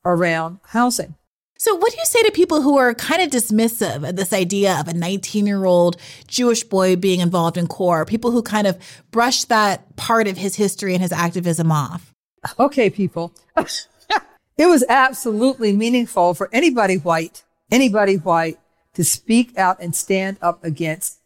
around 0.05 0.59
housing. 0.67 1.15
So, 1.57 1.75
what 1.75 1.91
do 1.91 1.97
you 1.97 2.05
say 2.05 2.21
to 2.23 2.31
people 2.31 2.61
who 2.61 2.77
are 2.77 2.93
kind 2.93 3.21
of 3.21 3.29
dismissive 3.29 4.07
of 4.07 4.17
this 4.17 4.33
idea 4.33 4.77
of 4.79 4.89
a 4.89 4.93
19 4.93 5.47
year 5.47 5.63
old 5.63 5.95
Jewish 6.27 6.63
boy 6.63 6.95
being 6.97 7.21
involved 7.21 7.57
in 7.57 7.67
CORE? 7.67 8.05
People 8.05 8.31
who 8.31 8.41
kind 8.41 8.67
of 8.67 8.77
brush 9.11 9.45
that 9.45 9.95
part 9.95 10.27
of 10.27 10.37
his 10.37 10.55
history 10.55 10.93
and 10.93 11.01
his 11.01 11.13
activism 11.13 11.71
off? 11.71 12.13
Okay, 12.59 12.89
people. 12.89 13.33
it 13.55 14.65
was 14.65 14.83
absolutely 14.89 15.71
meaningful 15.71 16.33
for 16.33 16.49
anybody 16.51 16.97
white, 16.97 17.43
anybody 17.71 18.15
white 18.17 18.57
to 18.93 19.03
speak 19.03 19.57
out 19.57 19.79
and 19.79 19.95
stand 19.95 20.37
up 20.41 20.63
against 20.63 21.19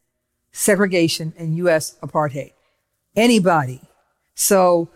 segregation 0.51 1.33
and 1.37 1.57
U.S. 1.57 1.97
apartheid. 2.01 2.53
Anybody. 3.15 3.81
So 4.35 4.89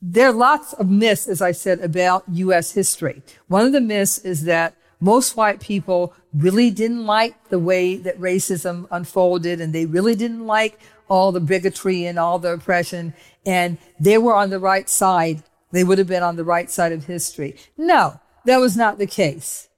there 0.00 0.28
are 0.28 0.32
lots 0.32 0.72
of 0.74 0.88
myths, 0.88 1.26
as 1.26 1.42
I 1.42 1.52
said, 1.52 1.80
about 1.80 2.24
U.S. 2.28 2.72
history. 2.72 3.22
One 3.48 3.66
of 3.66 3.72
the 3.72 3.80
myths 3.80 4.18
is 4.18 4.44
that 4.44 4.76
most 5.00 5.36
white 5.36 5.60
people 5.60 6.14
really 6.32 6.70
didn't 6.70 7.06
like 7.06 7.48
the 7.48 7.58
way 7.58 7.96
that 7.96 8.18
racism 8.18 8.86
unfolded 8.90 9.60
and 9.60 9.72
they 9.72 9.86
really 9.86 10.14
didn't 10.14 10.46
like 10.46 10.80
all 11.08 11.32
the 11.32 11.40
bigotry 11.40 12.04
and 12.04 12.18
all 12.18 12.38
the 12.38 12.52
oppression 12.52 13.14
and 13.46 13.78
they 13.98 14.18
were 14.18 14.34
on 14.34 14.50
the 14.50 14.58
right 14.58 14.88
side. 14.88 15.42
They 15.72 15.84
would 15.84 15.98
have 15.98 16.06
been 16.06 16.22
on 16.22 16.36
the 16.36 16.44
right 16.44 16.70
side 16.70 16.92
of 16.92 17.04
history. 17.04 17.56
No, 17.76 18.20
that 18.44 18.58
was 18.58 18.76
not 18.76 18.98
the 18.98 19.06
case. 19.06 19.68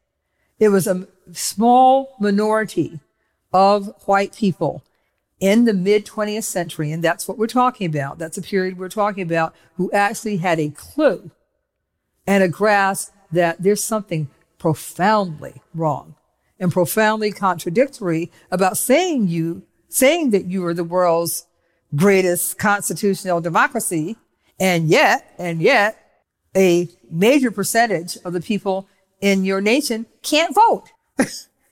It 0.58 0.68
was 0.68 0.86
a 0.86 1.06
small 1.32 2.14
minority 2.20 3.00
of 3.52 3.92
white 4.06 4.34
people 4.34 4.82
in 5.40 5.64
the 5.64 5.72
mid 5.72 6.04
20th 6.06 6.44
century, 6.44 6.92
and 6.92 7.02
that's 7.02 7.26
what 7.26 7.38
we're 7.38 7.46
talking 7.46 7.86
about. 7.86 8.18
That's 8.18 8.38
a 8.38 8.42
period 8.42 8.78
we're 8.78 8.88
talking 8.88 9.22
about 9.22 9.54
who 9.76 9.90
actually 9.92 10.36
had 10.36 10.60
a 10.60 10.68
clue 10.70 11.30
and 12.26 12.44
a 12.44 12.48
grasp 12.48 13.12
that 13.32 13.62
there's 13.62 13.82
something 13.82 14.28
profoundly 14.58 15.62
wrong 15.74 16.14
and 16.58 16.70
profoundly 16.70 17.32
contradictory 17.32 18.30
about 18.50 18.76
saying 18.76 19.28
you, 19.28 19.62
saying 19.88 20.30
that 20.30 20.44
you 20.44 20.64
are 20.66 20.74
the 20.74 20.84
world's 20.84 21.46
greatest 21.96 22.58
constitutional 22.58 23.40
democracy. 23.40 24.16
And 24.58 24.88
yet, 24.88 25.34
and 25.38 25.62
yet 25.62 25.96
a 26.54 26.88
major 27.10 27.50
percentage 27.50 28.18
of 28.24 28.34
the 28.34 28.40
people 28.40 28.88
in 29.20 29.44
your 29.44 29.60
nation 29.60 30.06
can't 30.22 30.54
vote. 30.54 30.90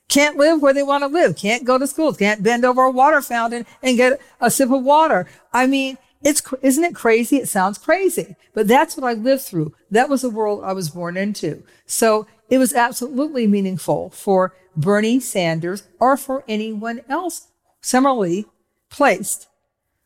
Can't 0.09 0.37
live 0.37 0.61
where 0.61 0.73
they 0.73 0.83
want 0.83 1.03
to 1.03 1.07
live, 1.07 1.35
can't 1.35 1.65
go 1.65 1.77
to 1.77 1.87
school, 1.87 2.13
can't 2.13 2.43
bend 2.43 2.65
over 2.65 2.83
a 2.83 2.91
water 2.91 3.21
fountain 3.21 3.65
and 3.81 3.97
get 3.97 4.19
a 4.41 4.51
sip 4.51 4.71
of 4.71 4.83
water. 4.83 5.27
I 5.53 5.67
mean, 5.67 5.97
it's, 6.21 6.41
isn't 6.61 6.83
it 6.83 6.95
crazy? 6.95 7.37
It 7.37 7.47
sounds 7.47 7.77
crazy, 7.77 8.35
but 8.53 8.67
that's 8.67 8.97
what 8.97 9.07
I 9.07 9.13
lived 9.13 9.43
through. 9.43 9.73
That 9.89 10.09
was 10.09 10.23
the 10.23 10.29
world 10.29 10.63
I 10.63 10.73
was 10.73 10.89
born 10.89 11.15
into. 11.15 11.63
So 11.85 12.27
it 12.49 12.57
was 12.57 12.73
absolutely 12.73 13.47
meaningful 13.47 14.09
for 14.09 14.53
Bernie 14.75 15.19
Sanders 15.19 15.83
or 15.99 16.17
for 16.17 16.43
anyone 16.47 17.01
else 17.07 17.47
similarly 17.81 18.45
placed 18.89 19.47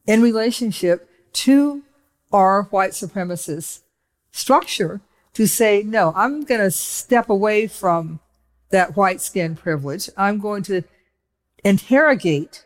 in 0.05 0.21
relationship 0.21 1.09
to 1.31 1.83
our 2.31 2.63
white 2.63 2.91
supremacist 2.91 3.81
structure 4.31 5.01
to 5.33 5.47
say, 5.47 5.83
no, 5.83 6.13
I'm 6.15 6.43
going 6.43 6.61
to 6.61 6.71
step 6.71 7.29
away 7.29 7.67
from 7.67 8.19
that 8.73 8.97
white 8.97 9.21
skin 9.21 9.55
privilege. 9.55 10.09
I'm 10.17 10.39
going 10.39 10.63
to 10.63 10.81
interrogate 11.63 12.65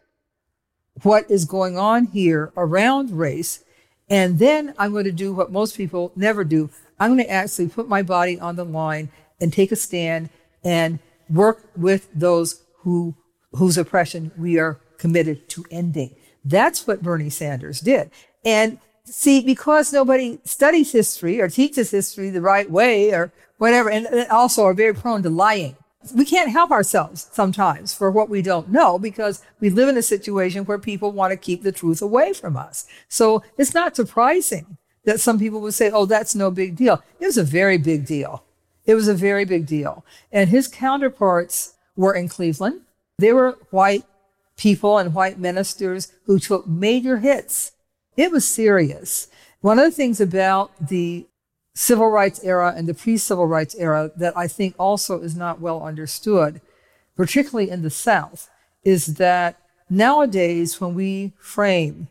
what 1.03 1.29
is 1.29 1.45
going 1.45 1.77
on 1.77 2.05
here 2.05 2.51
around 2.57 3.11
race. 3.11 3.63
And 4.09 4.39
then 4.39 4.73
I'm 4.79 4.93
going 4.93 5.03
to 5.03 5.11
do 5.11 5.33
what 5.33 5.51
most 5.51 5.77
people 5.77 6.13
never 6.15 6.43
do. 6.43 6.69
I'm 6.99 7.11
going 7.13 7.25
to 7.25 7.29
actually 7.29 7.67
put 7.67 7.89
my 7.89 8.01
body 8.01 8.39
on 8.39 8.55
the 8.55 8.63
line 8.63 9.09
and 9.39 9.51
take 9.51 9.71
a 9.71 9.75
stand 9.75 10.29
and 10.63 10.99
work 11.29 11.61
with 11.75 12.07
those 12.15 12.63
who, 12.79 13.13
whose 13.51 13.77
oppression 13.77 14.31
we 14.37 14.57
are 14.57 14.79
committed 14.97 15.49
to 15.49 15.65
ending. 15.69 16.15
That's 16.43 16.87
what 16.87 17.03
Bernie 17.03 17.29
Sanders 17.29 17.81
did. 17.81 18.09
And 18.45 18.79
see, 19.03 19.41
because 19.41 19.91
nobody 19.91 20.39
studies 20.45 20.93
history 20.93 21.41
or 21.41 21.49
teaches 21.49 21.91
history 21.91 22.29
the 22.29 22.41
right 22.41 22.71
way 22.71 23.11
or 23.11 23.33
whatever, 23.57 23.89
and 23.89 24.07
also 24.31 24.63
are 24.63 24.73
very 24.73 24.93
prone 24.93 25.21
to 25.23 25.29
lying 25.29 25.75
we 26.13 26.25
can't 26.25 26.51
help 26.51 26.71
ourselves 26.71 27.27
sometimes 27.31 27.93
for 27.93 28.11
what 28.11 28.29
we 28.29 28.41
don't 28.41 28.69
know 28.69 28.97
because 28.99 29.43
we 29.59 29.69
live 29.69 29.89
in 29.89 29.97
a 29.97 30.01
situation 30.01 30.65
where 30.65 30.77
people 30.77 31.11
want 31.11 31.31
to 31.31 31.37
keep 31.37 31.63
the 31.63 31.71
truth 31.71 32.01
away 32.01 32.33
from 32.33 32.55
us. 32.55 32.85
So 33.07 33.43
it's 33.57 33.73
not 33.73 33.95
surprising 33.95 34.77
that 35.05 35.19
some 35.19 35.39
people 35.39 35.61
would 35.61 35.73
say, 35.73 35.89
oh, 35.89 36.05
that's 36.05 36.35
no 36.35 36.51
big 36.51 36.75
deal. 36.75 37.01
It 37.19 37.25
was 37.25 37.37
a 37.37 37.43
very 37.43 37.77
big 37.77 38.05
deal. 38.05 38.43
It 38.85 38.95
was 38.95 39.07
a 39.07 39.13
very 39.13 39.45
big 39.45 39.65
deal. 39.65 40.05
And 40.31 40.49
his 40.49 40.67
counterparts 40.67 41.75
were 41.95 42.13
in 42.13 42.29
Cleveland. 42.29 42.81
They 43.17 43.33
were 43.33 43.57
white 43.71 44.05
people 44.55 44.97
and 44.97 45.13
white 45.13 45.39
ministers 45.39 46.11
who 46.25 46.39
took 46.39 46.67
major 46.67 47.17
hits. 47.17 47.73
It 48.15 48.31
was 48.31 48.47
serious. 48.47 49.27
One 49.61 49.79
of 49.79 49.85
the 49.85 49.91
things 49.91 50.21
about 50.21 50.71
the 50.79 51.25
civil 51.77 52.09
rights 52.09 52.43
era 52.43 52.73
and 52.75 52.89
the 52.89 52.93
pre-civil 52.95 53.45
rights 53.45 53.75
era 53.75 54.11
that 54.15 54.35
I 54.35 54.47
think 54.47 54.73
also 54.79 55.21
is 55.21 55.35
not 55.35 55.61
well 55.61 55.83
understood, 55.83 56.59
particularly 57.15 57.69
in 57.69 57.83
the 57.83 57.91
South, 57.91 58.49
is 58.83 59.17
that 59.17 59.61
nowadays 59.87 60.81
when 60.81 60.95
we 60.95 61.33
frame 61.37 62.07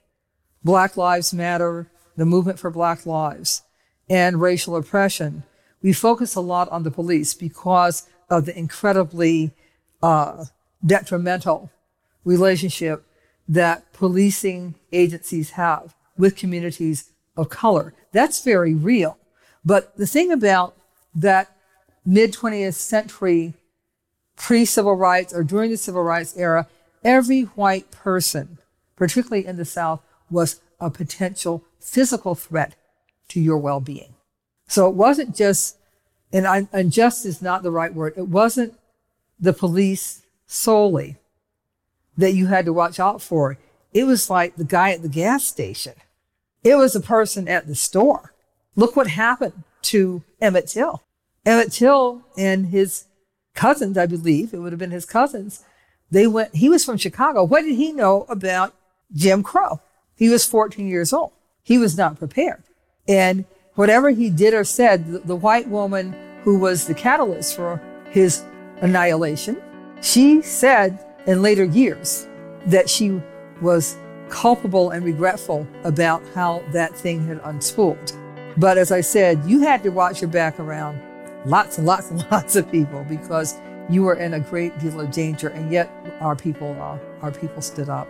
Black 0.63 0.97
Lives 0.97 1.35
Matter, 1.35 1.91
the 2.17 2.25
movement 2.25 2.61
for 2.61 2.71
Black 2.71 3.05
lives, 3.07 3.63
and 4.09 4.41
racial 4.41 4.77
oppression, 4.77 5.43
we 5.83 5.93
focus 5.93 6.37
a 6.37 6.41
lot 6.41 6.69
on 6.69 6.85
the 6.85 6.93
police 6.93 7.35
because 7.35 8.09
of 8.31 8.47
the 8.47 8.57
incredibly 8.57 9.51
uh, 10.01 10.45
detrimental 10.85 11.73
relationship 12.25 13.05
that 13.49 13.93
policing 13.93 14.77
agencies 14.93 15.51
have 15.51 15.97
with 16.17 16.37
communities 16.37 17.11
of 17.37 17.49
color. 17.49 17.95
That's 18.13 18.45
very 18.45 18.73
real. 18.73 19.19
But 19.67 19.97
the 19.97 20.07
thing 20.07 20.31
about 20.31 20.77
that 21.13 21.55
mid 22.05 22.33
20th 22.33 22.75
century 22.75 23.55
pre 24.37 24.65
civil 24.65 24.95
rights 24.95 25.35
or 25.35 25.43
during 25.43 25.73
the 25.73 25.77
civil 25.77 26.05
rights 26.05 26.37
era, 26.37 26.69
every 27.03 27.43
white 27.43 27.91
person, 27.91 28.59
particularly 28.95 29.45
in 29.45 29.57
the 29.57 29.65
South, 29.65 30.01
was 30.31 30.61
a 30.79 30.89
potential 30.89 31.65
physical 31.81 32.37
threat 32.37 32.77
to 33.29 33.41
your 33.41 33.59
well 33.59 33.81
being. 33.81 34.15
So 34.69 34.89
it 34.89 34.95
wasn't 34.95 35.35
just, 35.35 35.77
and 36.33 36.69
unjust 36.73 37.27
is 37.27 37.43
not 37.43 37.65
the 37.65 37.71
right 37.73 37.93
word, 37.93 38.15
it 38.17 38.29
wasn't 38.29 38.79
the 39.41 39.53
police 39.53 40.23
solely 40.47 41.17
that 42.17 42.33
you 42.33 42.47
had 42.47 42.67
to 42.67 42.73
watch 42.73 43.01
out 43.01 43.21
for. 43.21 43.59
It 43.93 44.05
was 44.05 44.31
like 44.31 44.57
the 44.57 44.65
guy 44.65 44.93
at 44.93 45.03
the 45.03 45.09
gas 45.09 45.45
station. 45.45 45.95
It 46.63 46.77
was 46.77 46.93
the 46.93 47.01
person 47.01 47.49
at 47.49 47.67
the 47.67 47.75
store. 47.75 48.33
Look 48.77 48.95
what 48.95 49.09
happened 49.09 49.65
to 49.83 50.23
Emmett 50.41 50.69
Till. 50.69 51.03
Emmett 51.45 51.73
Till 51.73 52.23
and 52.37 52.67
his 52.67 53.07
cousins, 53.55 53.97
I 53.97 54.07
believe, 54.07 54.53
it 54.53 54.59
would 54.59 54.73
have 54.73 54.79
been 54.79 54.91
his 54.91 55.07
cousins, 55.07 55.65
they 56.11 56.27
went, 56.27 56.55
he 56.55 56.69
was 56.69 56.85
from 56.85 56.99
Chicago. 56.99 57.43
What 57.43 57.63
did 57.63 57.75
he 57.75 57.91
know 57.91 58.27
about 58.29 58.75
Jim 59.13 59.43
Crow? 59.43 59.81
He 60.15 60.29
was 60.29 60.47
14 60.47 60.87
years 60.87 61.13
old. 61.13 61.33
He 61.63 61.79
was 61.79 61.97
not 61.97 62.19
prepared. 62.19 62.63
And 63.09 63.45
whatever 63.75 64.11
he 64.11 64.31
did 64.31 64.55
or 64.55 64.65
said, 64.65 65.07
the, 65.07 65.19
the 65.21 65.37
white 65.37 65.69
woman 65.69 66.15
who 66.43 66.59
was 66.59 66.87
the 66.87 66.95
catalyst 66.95 67.57
for 67.57 67.81
his 68.11 68.45
annihilation, 68.83 69.61
she 70.03 70.43
said 70.43 71.05
in 71.27 71.43
later 71.43 71.65
years 71.65 72.29
that 72.67 72.89
she 72.89 73.21
was 73.61 73.97
culpable 74.29 74.91
and 74.91 75.05
regretful 75.05 75.67
about 75.85 76.23
how 76.35 76.63
that 76.73 76.97
thing 76.97 77.27
had 77.27 77.43
unspooled. 77.43 78.13
But 78.57 78.79
as 78.79 78.91
I 78.91 79.03
said, 79.03 79.45
you 79.45 79.61
had 79.61 79.83
to 79.83 79.91
watch 79.91 80.23
your 80.23 80.31
back 80.31 80.59
around 80.59 81.01
lots 81.45 81.79
and 81.79 81.87
lots 81.87 82.11
and 82.11 82.27
lots 82.31 82.57
of 82.57 82.71
people 82.71 83.05
because 83.05 83.59
you 83.89 84.03
were 84.03 84.15
in 84.15 84.35
a 84.35 84.41
great 84.41 84.77
deal 84.79 85.01
of 85.01 85.11
danger, 85.11 85.49
and 85.49 85.71
yet 85.71 85.91
our 86.21 86.35
people, 86.35 86.73
uh, 86.81 86.99
our 87.25 87.31
people 87.31 87.63
stood 87.63 87.89
up. 87.89 88.09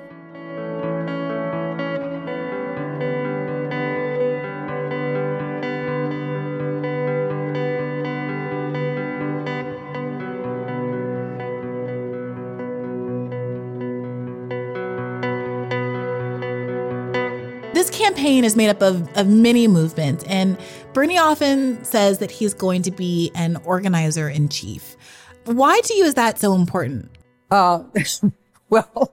Campaign 18.16 18.44
is 18.44 18.56
made 18.56 18.70
up 18.70 18.80
of, 18.80 19.14
of 19.14 19.28
many 19.28 19.68
movements, 19.68 20.24
and 20.24 20.56
Bernie 20.94 21.18
often 21.18 21.84
says 21.84 22.18
that 22.18 22.30
he's 22.30 22.54
going 22.54 22.80
to 22.82 22.90
be 22.90 23.30
an 23.34 23.56
organizer 23.64 24.28
in 24.28 24.48
chief. 24.48 24.96
Why 25.44 25.80
to 25.84 25.94
you 25.94 26.04
is 26.04 26.14
that 26.14 26.38
so 26.38 26.54
important? 26.54 27.10
Uh, 27.50 27.82
well, 28.70 29.12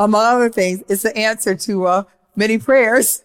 among 0.00 0.24
other 0.24 0.50
things, 0.50 0.82
it's 0.88 1.02
the 1.02 1.16
answer 1.16 1.54
to 1.54 1.86
uh, 1.86 2.02
many 2.34 2.58
prayers. 2.58 3.22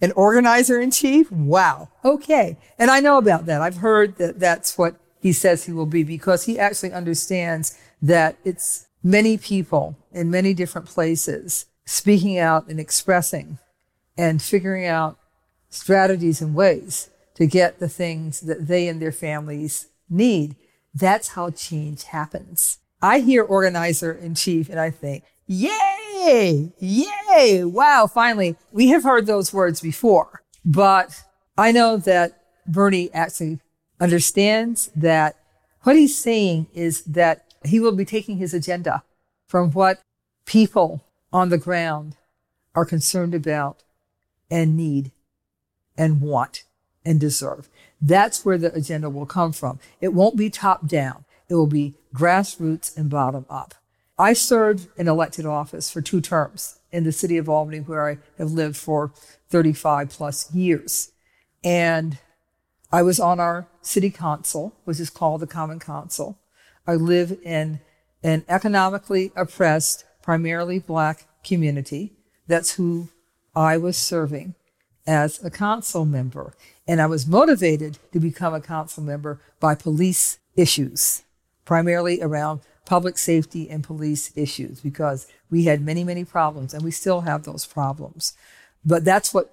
An 0.00 0.12
organizer 0.12 0.80
in 0.80 0.92
chief? 0.92 1.30
Wow. 1.30 1.90
Okay. 2.04 2.56
And 2.78 2.90
I 2.90 3.00
know 3.00 3.18
about 3.18 3.46
that. 3.46 3.60
I've 3.60 3.78
heard 3.78 4.16
that 4.16 4.38
that's 4.38 4.78
what 4.78 4.94
he 5.20 5.32
says 5.32 5.64
he 5.64 5.72
will 5.72 5.86
be 5.86 6.04
because 6.04 6.44
he 6.44 6.58
actually 6.58 6.92
understands 6.92 7.76
that 8.00 8.38
it's 8.44 8.86
many 9.02 9.36
people 9.36 9.96
in 10.12 10.30
many 10.30 10.54
different 10.54 10.86
places 10.86 11.66
speaking 11.84 12.38
out 12.38 12.68
and 12.68 12.78
expressing 12.78 13.58
and 14.18 14.42
figuring 14.42 14.84
out 14.84 15.16
strategies 15.70 16.42
and 16.42 16.54
ways 16.54 17.08
to 17.34 17.46
get 17.46 17.78
the 17.78 17.88
things 17.88 18.40
that 18.40 18.66
they 18.66 18.88
and 18.88 19.00
their 19.00 19.12
families 19.12 19.86
need. 20.10 20.56
That's 20.92 21.28
how 21.28 21.50
change 21.50 22.04
happens. 22.04 22.78
I 23.00 23.20
hear 23.20 23.44
organizer 23.44 24.12
in 24.12 24.34
chief 24.34 24.68
and 24.68 24.80
I 24.80 24.90
think, 24.90 25.22
yay, 25.46 26.72
yay, 26.78 27.64
wow, 27.64 28.08
finally. 28.12 28.56
We 28.72 28.88
have 28.88 29.04
heard 29.04 29.26
those 29.26 29.52
words 29.52 29.80
before, 29.80 30.42
but 30.64 31.22
I 31.56 31.70
know 31.70 31.96
that 31.98 32.42
Bernie 32.66 33.12
actually 33.14 33.60
understands 34.00 34.90
that 34.96 35.36
what 35.82 35.94
he's 35.96 36.18
saying 36.18 36.66
is 36.74 37.02
that 37.04 37.54
he 37.64 37.78
will 37.78 37.92
be 37.92 38.04
taking 38.04 38.38
his 38.38 38.52
agenda 38.52 39.04
from 39.48 39.70
what 39.70 40.00
people 40.44 41.04
on 41.32 41.50
the 41.50 41.58
ground 41.58 42.16
are 42.74 42.84
concerned 42.84 43.34
about 43.34 43.84
and 44.50 44.76
need 44.76 45.12
and 45.96 46.20
want 46.20 46.64
and 47.04 47.18
deserve. 47.20 47.68
That's 48.00 48.44
where 48.44 48.58
the 48.58 48.72
agenda 48.74 49.10
will 49.10 49.26
come 49.26 49.52
from. 49.52 49.78
It 50.00 50.14
won't 50.14 50.36
be 50.36 50.50
top 50.50 50.86
down. 50.86 51.24
It 51.48 51.54
will 51.54 51.66
be 51.66 51.94
grassroots 52.14 52.96
and 52.96 53.10
bottom 53.10 53.46
up. 53.48 53.74
I 54.18 54.32
served 54.32 54.88
in 54.96 55.08
elected 55.08 55.46
office 55.46 55.90
for 55.90 56.02
two 56.02 56.20
terms 56.20 56.80
in 56.90 57.04
the 57.04 57.12
city 57.12 57.36
of 57.36 57.48
Albany, 57.48 57.78
where 57.78 58.08
I 58.08 58.18
have 58.36 58.50
lived 58.50 58.76
for 58.76 59.12
35 59.50 60.10
plus 60.10 60.52
years. 60.52 61.12
And 61.62 62.18
I 62.90 63.02
was 63.02 63.20
on 63.20 63.38
our 63.38 63.68
city 63.80 64.10
council, 64.10 64.74
which 64.84 64.98
is 64.98 65.10
called 65.10 65.40
the 65.40 65.46
Common 65.46 65.78
Council. 65.78 66.38
I 66.86 66.94
live 66.94 67.38
in 67.44 67.80
an 68.22 68.44
economically 68.48 69.30
oppressed, 69.36 70.04
primarily 70.22 70.78
black 70.78 71.26
community. 71.44 72.12
That's 72.46 72.72
who 72.72 73.08
I 73.58 73.76
was 73.76 73.96
serving 73.96 74.54
as 75.04 75.42
a 75.44 75.50
council 75.50 76.04
member. 76.04 76.54
And 76.86 77.02
I 77.02 77.06
was 77.06 77.26
motivated 77.26 77.98
to 78.12 78.20
become 78.20 78.54
a 78.54 78.60
council 78.60 79.02
member 79.02 79.40
by 79.58 79.74
police 79.74 80.38
issues, 80.54 81.24
primarily 81.64 82.22
around 82.22 82.60
public 82.86 83.18
safety 83.18 83.68
and 83.68 83.82
police 83.82 84.32
issues, 84.36 84.80
because 84.80 85.26
we 85.50 85.64
had 85.64 85.82
many, 85.82 86.04
many 86.04 86.24
problems 86.24 86.72
and 86.72 86.84
we 86.84 86.92
still 86.92 87.22
have 87.22 87.42
those 87.42 87.66
problems. 87.66 88.34
But 88.84 89.04
that's 89.04 89.34
what 89.34 89.52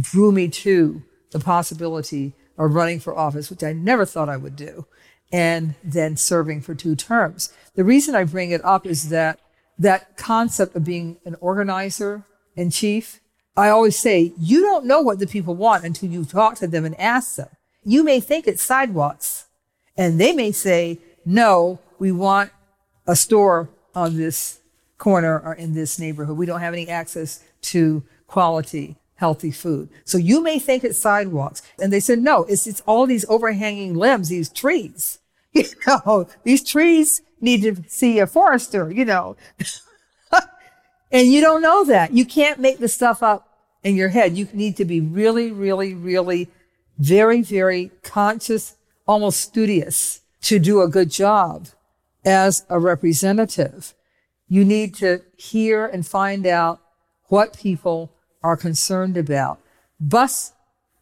drew 0.00 0.32
me 0.32 0.48
to 0.48 1.02
the 1.30 1.38
possibility 1.38 2.32
of 2.56 2.74
running 2.74 3.00
for 3.00 3.16
office, 3.16 3.50
which 3.50 3.62
I 3.62 3.74
never 3.74 4.06
thought 4.06 4.30
I 4.30 4.38
would 4.38 4.56
do, 4.56 4.86
and 5.30 5.74
then 5.84 6.16
serving 6.16 6.62
for 6.62 6.74
two 6.74 6.96
terms. 6.96 7.52
The 7.74 7.84
reason 7.84 8.14
I 8.14 8.24
bring 8.24 8.50
it 8.50 8.64
up 8.64 8.86
is 8.86 9.10
that 9.10 9.40
that 9.78 10.16
concept 10.16 10.74
of 10.74 10.84
being 10.84 11.18
an 11.26 11.36
organizer 11.40 12.24
in 12.56 12.70
chief 12.70 13.20
I 13.56 13.68
always 13.68 13.98
say, 13.98 14.32
you 14.38 14.62
don't 14.62 14.86
know 14.86 15.00
what 15.00 15.18
the 15.18 15.26
people 15.26 15.54
want 15.54 15.84
until 15.84 16.08
you 16.08 16.24
talk 16.24 16.56
to 16.56 16.66
them 16.66 16.84
and 16.84 16.98
ask 16.98 17.36
them. 17.36 17.48
You 17.84 18.02
may 18.02 18.20
think 18.20 18.46
it's 18.46 18.62
sidewalks 18.62 19.46
and 19.96 20.20
they 20.20 20.32
may 20.32 20.52
say, 20.52 20.98
no, 21.24 21.78
we 21.98 22.12
want 22.12 22.50
a 23.06 23.14
store 23.14 23.68
on 23.94 24.16
this 24.16 24.60
corner 24.96 25.38
or 25.38 25.54
in 25.54 25.74
this 25.74 25.98
neighborhood. 25.98 26.36
We 26.36 26.46
don't 26.46 26.60
have 26.60 26.72
any 26.72 26.88
access 26.88 27.44
to 27.62 28.02
quality, 28.26 28.96
healthy 29.16 29.50
food. 29.50 29.90
So 30.04 30.16
you 30.16 30.42
may 30.42 30.58
think 30.58 30.84
it's 30.84 30.98
sidewalks. 30.98 31.62
And 31.80 31.92
they 31.92 32.00
said, 32.00 32.20
no, 32.20 32.44
it's, 32.44 32.66
it's 32.66 32.82
all 32.86 33.06
these 33.06 33.26
overhanging 33.28 33.94
limbs, 33.94 34.28
these 34.28 34.48
trees. 34.48 35.18
You 35.54 35.64
know, 35.86 36.28
these 36.44 36.64
trees 36.64 37.20
need 37.42 37.60
to 37.62 37.82
see 37.86 38.18
a 38.18 38.26
forester, 38.26 38.90
you 38.90 39.04
know. 39.04 39.36
And 41.12 41.28
you 41.28 41.40
don't 41.42 41.62
know 41.62 41.84
that. 41.84 42.12
You 42.12 42.24
can't 42.24 42.58
make 42.58 42.78
the 42.78 42.88
stuff 42.88 43.22
up 43.22 43.48
in 43.84 43.94
your 43.96 44.08
head. 44.08 44.36
You 44.36 44.48
need 44.52 44.76
to 44.78 44.84
be 44.84 45.00
really, 45.00 45.52
really, 45.52 45.94
really 45.94 46.48
very, 46.98 47.42
very 47.42 47.90
conscious, 48.02 48.76
almost 49.06 49.40
studious 49.40 50.20
to 50.42 50.58
do 50.58 50.80
a 50.80 50.88
good 50.88 51.10
job 51.10 51.68
as 52.24 52.64
a 52.68 52.78
representative. 52.78 53.94
You 54.48 54.64
need 54.64 54.94
to 54.96 55.22
hear 55.36 55.86
and 55.86 56.06
find 56.06 56.46
out 56.46 56.80
what 57.28 57.56
people 57.56 58.12
are 58.42 58.56
concerned 58.56 59.16
about. 59.16 59.58
Bus 59.98 60.52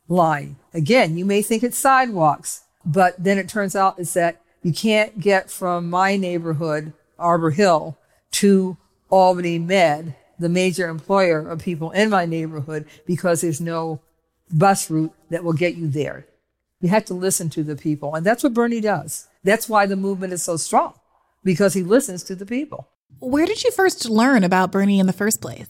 line. 0.08 0.56
Again, 0.72 1.16
you 1.16 1.24
may 1.24 1.42
think 1.42 1.62
it's 1.62 1.78
sidewalks, 1.78 2.64
but 2.84 3.14
then 3.22 3.38
it 3.38 3.48
turns 3.48 3.74
out 3.74 3.98
is 3.98 4.14
that 4.14 4.40
you 4.62 4.72
can't 4.72 5.20
get 5.20 5.50
from 5.50 5.88
my 5.88 6.16
neighborhood, 6.16 6.92
Arbor 7.18 7.50
Hill, 7.50 7.98
to 8.32 8.76
Albany 9.10 9.58
Med, 9.58 10.14
the 10.38 10.48
major 10.48 10.88
employer 10.88 11.46
of 11.46 11.60
people 11.60 11.90
in 11.90 12.10
my 12.10 12.24
neighborhood, 12.24 12.86
because 13.06 13.40
there's 13.40 13.60
no 13.60 14.00
bus 14.50 14.90
route 14.90 15.12
that 15.28 15.44
will 15.44 15.52
get 15.52 15.74
you 15.76 15.88
there. 15.88 16.26
You 16.80 16.88
have 16.88 17.04
to 17.06 17.14
listen 17.14 17.50
to 17.50 17.62
the 17.62 17.76
people. 17.76 18.14
And 18.14 18.24
that's 18.24 18.42
what 18.42 18.54
Bernie 18.54 18.80
does. 18.80 19.28
That's 19.44 19.68
why 19.68 19.86
the 19.86 19.96
movement 19.96 20.32
is 20.32 20.42
so 20.42 20.56
strong, 20.56 20.94
because 21.44 21.74
he 21.74 21.82
listens 21.82 22.22
to 22.24 22.34
the 22.34 22.46
people. 22.46 22.88
Where 23.18 23.46
did 23.46 23.62
you 23.62 23.70
first 23.70 24.08
learn 24.08 24.44
about 24.44 24.72
Bernie 24.72 24.98
in 24.98 25.06
the 25.06 25.12
first 25.12 25.42
place? 25.42 25.68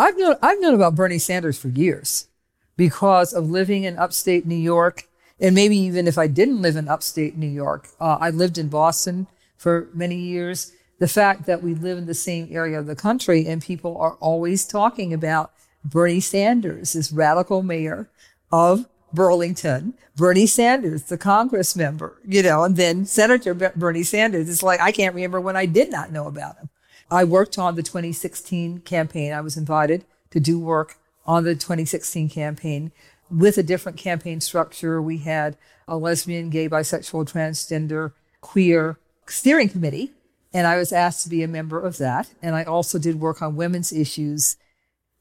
I've 0.00 0.16
known, 0.16 0.36
I've 0.42 0.60
known 0.60 0.74
about 0.74 0.94
Bernie 0.94 1.18
Sanders 1.18 1.58
for 1.58 1.68
years 1.68 2.28
because 2.76 3.32
of 3.32 3.50
living 3.50 3.84
in 3.84 3.98
upstate 3.98 4.46
New 4.46 4.54
York. 4.54 5.08
And 5.38 5.54
maybe 5.54 5.76
even 5.76 6.06
if 6.06 6.16
I 6.16 6.26
didn't 6.26 6.62
live 6.62 6.76
in 6.76 6.88
upstate 6.88 7.36
New 7.36 7.46
York, 7.46 7.88
uh, 8.00 8.16
I 8.20 8.30
lived 8.30 8.56
in 8.56 8.68
Boston 8.68 9.26
for 9.56 9.88
many 9.92 10.16
years 10.16 10.72
the 10.98 11.08
fact 11.08 11.46
that 11.46 11.62
we 11.62 11.74
live 11.74 11.98
in 11.98 12.06
the 12.06 12.14
same 12.14 12.48
area 12.50 12.78
of 12.78 12.86
the 12.86 12.96
country 12.96 13.46
and 13.46 13.62
people 13.62 13.98
are 13.98 14.14
always 14.14 14.66
talking 14.66 15.12
about 15.12 15.52
Bernie 15.84 16.20
Sanders, 16.20 16.94
this 16.94 17.12
radical 17.12 17.62
mayor 17.62 18.08
of 18.50 18.86
Burlington, 19.12 19.94
Bernie 20.16 20.46
Sanders, 20.46 21.04
the 21.04 21.18
Congress 21.18 21.76
member, 21.76 22.20
you 22.26 22.42
know, 22.42 22.64
and 22.64 22.76
then 22.76 23.04
Senator 23.04 23.54
Bernie 23.54 24.02
Sanders. 24.02 24.48
It's 24.48 24.62
like, 24.62 24.80
I 24.80 24.92
can't 24.92 25.14
remember 25.14 25.40
when 25.40 25.56
I 25.56 25.66
did 25.66 25.90
not 25.90 26.12
know 26.12 26.26
about 26.26 26.56
him. 26.58 26.70
I 27.10 27.24
worked 27.24 27.58
on 27.58 27.76
the 27.76 27.82
2016 27.82 28.80
campaign. 28.80 29.32
I 29.32 29.40
was 29.40 29.56
invited 29.56 30.04
to 30.30 30.40
do 30.40 30.58
work 30.58 30.96
on 31.24 31.44
the 31.44 31.54
2016 31.54 32.28
campaign 32.28 32.90
with 33.30 33.58
a 33.58 33.62
different 33.62 33.98
campaign 33.98 34.40
structure. 34.40 35.00
We 35.00 35.18
had 35.18 35.56
a 35.86 35.96
lesbian, 35.96 36.50
gay, 36.50 36.68
bisexual, 36.68 37.30
transgender, 37.30 38.12
queer 38.40 38.98
steering 39.26 39.68
committee 39.68 40.12
and 40.56 40.66
I 40.66 40.78
was 40.78 40.90
asked 40.90 41.22
to 41.24 41.28
be 41.28 41.42
a 41.42 41.48
member 41.48 41.78
of 41.78 41.98
that. 41.98 42.30
And 42.40 42.54
I 42.54 42.64
also 42.64 42.98
did 42.98 43.20
work 43.20 43.42
on 43.42 43.56
women's 43.56 43.92
issues 43.92 44.56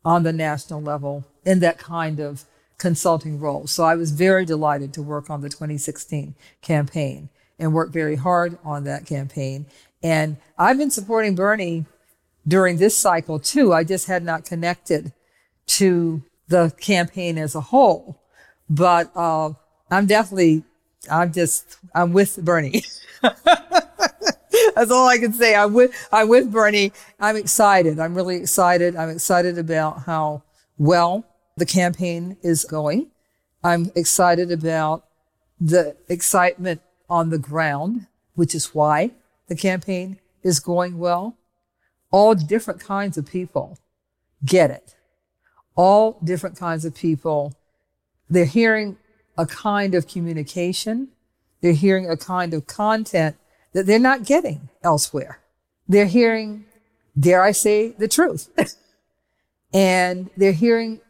on 0.05 0.23
the 0.23 0.31
national 0.31 0.81
level 0.81 1.25
in 1.43 1.59
that 1.59 1.77
kind 1.77 2.21
of 2.21 2.45
consulting 2.77 3.37
role. 3.37 3.67
So 3.67 3.83
I 3.83 3.95
was 3.95 4.11
very 4.11 4.45
delighted 4.45 4.93
to 4.93 5.01
work 5.01 5.29
on 5.29 5.41
the 5.41 5.49
2016 5.49 6.35
campaign 6.61 7.27
and 7.59 7.73
work 7.73 7.91
very 7.91 8.15
hard 8.15 8.57
on 8.63 8.85
that 8.85 9.05
campaign. 9.05 9.65
And 10.01 10.37
I've 10.57 10.77
been 10.77 10.89
supporting 10.89 11.35
Bernie 11.35 11.83
during 12.47 12.77
this 12.77 12.97
cycle 12.97 13.37
too. 13.37 13.73
I 13.73 13.83
just 13.83 14.07
had 14.07 14.23
not 14.23 14.45
connected 14.45 15.11
to 15.67 16.23
the 16.47 16.73
campaign 16.79 17.37
as 17.37 17.55
a 17.55 17.61
whole, 17.61 18.21
but 18.69 19.11
uh, 19.17 19.51
I'm 19.91 20.05
definitely 20.05 20.63
I'm 21.11 21.33
just, 21.33 21.77
I'm 21.93 22.13
with 22.13 22.37
Bernie. 22.37 22.85
That's 24.75 24.91
all 24.91 25.07
I 25.07 25.17
can 25.17 25.33
say. 25.33 25.55
I'm 25.55 25.73
with, 25.73 26.07
I'm 26.11 26.27
with 26.27 26.51
Bernie. 26.51 26.91
I'm 27.19 27.37
excited. 27.37 27.99
I'm 27.99 28.13
really 28.13 28.35
excited. 28.35 28.95
I'm 28.95 29.09
excited 29.09 29.57
about 29.57 30.03
how 30.03 30.43
well 30.77 31.25
the 31.55 31.65
campaign 31.65 32.37
is 32.41 32.65
going. 32.65 33.11
I'm 33.63 33.91
excited 33.95 34.51
about 34.51 35.05
the 35.59 35.95
excitement 36.09 36.81
on 37.09 37.29
the 37.29 37.37
ground, 37.37 38.07
which 38.35 38.53
is 38.53 38.75
why 38.75 39.11
the 39.47 39.55
campaign 39.55 40.19
is 40.43 40.59
going 40.59 40.97
well. 40.97 41.37
All 42.11 42.35
different 42.35 42.81
kinds 42.81 43.17
of 43.17 43.25
people 43.25 43.77
get 44.45 44.69
it. 44.69 44.95
All 45.75 46.19
different 46.23 46.57
kinds 46.57 46.85
of 46.85 46.93
people. 46.93 47.53
They're 48.29 48.45
hearing 48.45 48.97
a 49.37 49.45
kind 49.45 49.95
of 49.95 50.07
communication. 50.07 51.09
They're 51.61 51.73
hearing 51.73 52.09
a 52.09 52.17
kind 52.17 52.53
of 52.53 52.67
content 52.67 53.37
that 53.75 53.85
they're 53.85 53.99
not 53.99 54.23
getting 54.23 54.69
elsewhere. 54.83 55.39
They're 55.85 56.05
hearing, 56.05 56.63
dare 57.19 57.43
I 57.43 57.51
say, 57.51 57.89
the 57.89 58.07
truth. 58.07 58.49
and 59.73 60.29
they're 60.37 60.53
hearing 60.53 61.01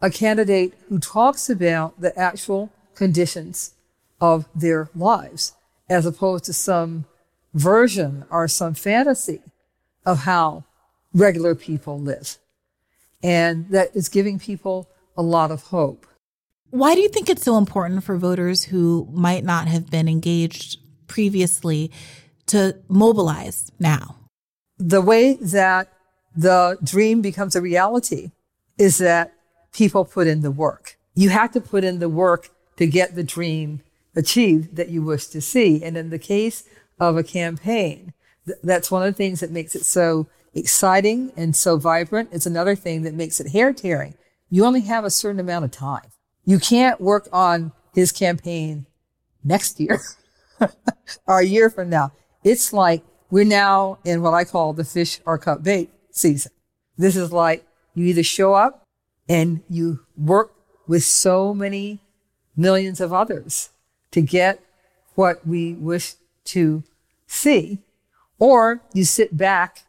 a 0.00 0.08
candidate 0.08 0.74
who 0.88 1.00
talks 1.00 1.50
about 1.50 2.00
the 2.00 2.16
actual 2.16 2.70
conditions 2.94 3.74
of 4.20 4.48
their 4.54 4.88
lives 4.94 5.54
as 5.90 6.06
opposed 6.06 6.44
to 6.44 6.52
some 6.52 7.04
version 7.52 8.24
or 8.30 8.46
some 8.46 8.74
fantasy 8.74 9.40
of 10.06 10.20
how 10.20 10.62
regular 11.12 11.56
people 11.56 11.98
live. 11.98 12.38
And 13.24 13.68
that 13.70 13.90
is 13.96 14.08
giving 14.08 14.38
people 14.38 14.88
a 15.16 15.22
lot 15.22 15.50
of 15.50 15.62
hope. 15.64 16.06
Why 16.70 16.94
do 16.94 17.00
you 17.00 17.08
think 17.08 17.28
it's 17.28 17.42
so 17.42 17.58
important 17.58 18.04
for 18.04 18.16
voters 18.16 18.62
who 18.64 19.08
might 19.10 19.42
not 19.42 19.66
have 19.66 19.90
been 19.90 20.06
engaged 20.06 20.77
previously 21.08 21.90
to 22.46 22.76
mobilize 22.88 23.70
now? 23.78 24.16
The 24.78 25.00
way 25.00 25.34
that 25.34 25.92
the 26.36 26.78
dream 26.82 27.20
becomes 27.20 27.56
a 27.56 27.60
reality 27.60 28.30
is 28.78 28.98
that 28.98 29.32
people 29.72 30.04
put 30.04 30.26
in 30.26 30.42
the 30.42 30.50
work. 30.50 30.96
You 31.14 31.30
have 31.30 31.52
to 31.52 31.60
put 31.60 31.82
in 31.84 31.98
the 31.98 32.08
work 32.08 32.50
to 32.76 32.86
get 32.86 33.14
the 33.14 33.24
dream 33.24 33.82
achieved 34.14 34.76
that 34.76 34.88
you 34.88 35.02
wish 35.02 35.26
to 35.26 35.40
see. 35.40 35.82
And 35.82 35.96
in 35.96 36.10
the 36.10 36.18
case 36.18 36.64
of 37.00 37.16
a 37.16 37.24
campaign, 37.24 38.12
th- 38.46 38.58
that's 38.62 38.90
one 38.90 39.02
of 39.02 39.12
the 39.12 39.16
things 39.16 39.40
that 39.40 39.50
makes 39.50 39.74
it 39.74 39.84
so 39.84 40.28
exciting 40.54 41.32
and 41.36 41.54
so 41.54 41.76
vibrant. 41.76 42.30
It's 42.32 42.46
another 42.46 42.74
thing 42.74 43.02
that 43.02 43.14
makes 43.14 43.40
it 43.40 43.50
hair 43.50 43.72
tearing. 43.72 44.14
You 44.50 44.64
only 44.64 44.82
have 44.82 45.04
a 45.04 45.10
certain 45.10 45.40
amount 45.40 45.64
of 45.64 45.70
time. 45.70 46.10
You 46.44 46.58
can't 46.58 47.00
work 47.00 47.28
on 47.32 47.72
his 47.94 48.12
campaign 48.12 48.86
next 49.44 49.80
year 49.80 50.00
or 51.26 51.40
a 51.40 51.44
year 51.44 51.70
from 51.70 51.90
now. 51.90 52.12
It's 52.44 52.72
like 52.72 53.02
we're 53.30 53.44
now 53.44 53.98
in 54.04 54.22
what 54.22 54.34
I 54.34 54.44
call 54.44 54.72
the 54.72 54.84
fish 54.84 55.20
or 55.24 55.38
cut 55.38 55.62
bait 55.62 55.90
season. 56.10 56.52
This 56.96 57.16
is 57.16 57.32
like 57.32 57.66
you 57.94 58.06
either 58.06 58.22
show 58.22 58.54
up 58.54 58.84
and 59.28 59.62
you 59.68 60.00
work 60.16 60.52
with 60.86 61.04
so 61.04 61.52
many 61.52 62.00
millions 62.56 63.00
of 63.00 63.12
others 63.12 63.70
to 64.10 64.20
get 64.20 64.60
what 65.14 65.46
we 65.46 65.74
wish 65.74 66.14
to 66.44 66.82
see, 67.26 67.78
or 68.38 68.80
you 68.94 69.04
sit 69.04 69.36
back 69.36 69.82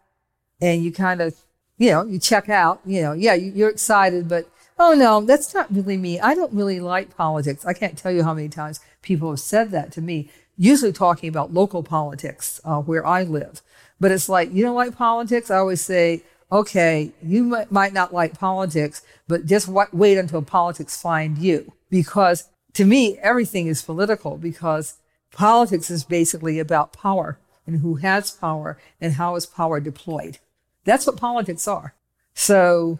and 0.62 0.84
you 0.84 0.92
kind 0.92 1.22
of, 1.22 1.36
you 1.78 1.90
know, 1.92 2.04
you 2.04 2.20
check 2.20 2.50
out, 2.50 2.82
you 2.86 3.02
know, 3.02 3.14
yeah, 3.14 3.34
you're 3.34 3.70
excited, 3.70 4.28
but 4.28 4.50
oh 4.78 4.94
no, 4.94 5.22
that's 5.22 5.54
not 5.54 5.74
really 5.74 5.98
me. 5.98 6.20
I 6.20 6.36
don't 6.36 6.54
really 6.54 6.80
like 6.80 7.16
politics. 7.16 7.66
I 7.66 7.74
can't 7.74 7.98
tell 7.98 8.12
you 8.12 8.24
how 8.24 8.34
many 8.34 8.50
times 8.50 8.82
people 9.02 9.30
have 9.30 9.40
said 9.40 9.72
that 9.72 9.92
to 9.94 10.02
me, 10.02 10.30
usually 10.60 10.92
talking 10.92 11.30
about 11.30 11.54
local 11.54 11.82
politics 11.82 12.60
uh, 12.66 12.82
where 12.82 13.06
I 13.08 13.24
live. 13.24 13.62
But 14.00 14.12
it's 14.12 14.30
like, 14.30 14.54
you 14.54 14.62
don't 14.62 14.76
like 14.76 14.96
politics? 14.96 15.50
I 15.50 15.58
always 15.58 15.82
say, 15.82 16.22
okay, 16.52 17.12
you 17.24 17.66
might 17.70 17.94
not 17.94 18.14
like 18.14 18.38
politics, 18.38 19.02
but 19.28 19.46
just 19.46 19.70
wait 19.70 20.18
until 20.18 20.42
politics 20.42 21.02
find 21.02 21.38
you. 21.38 21.72
Because 21.90 22.50
to 22.74 22.86
me, 22.86 23.18
everything 23.20 23.68
is 23.68 23.82
political 23.82 24.38
because 24.38 24.98
politics 25.32 25.90
is 25.90 26.04
basically 26.04 26.60
about 26.60 26.94
power 26.94 27.40
and 27.66 27.80
who 27.80 27.96
has 27.96 28.32
power 28.32 28.78
and 29.00 29.14
how 29.14 29.36
is 29.36 29.46
power 29.46 29.80
deployed. 29.80 30.40
That's 30.84 31.08
what 31.08 31.18
politics 31.18 31.68
are. 31.68 31.94
So 32.34 33.00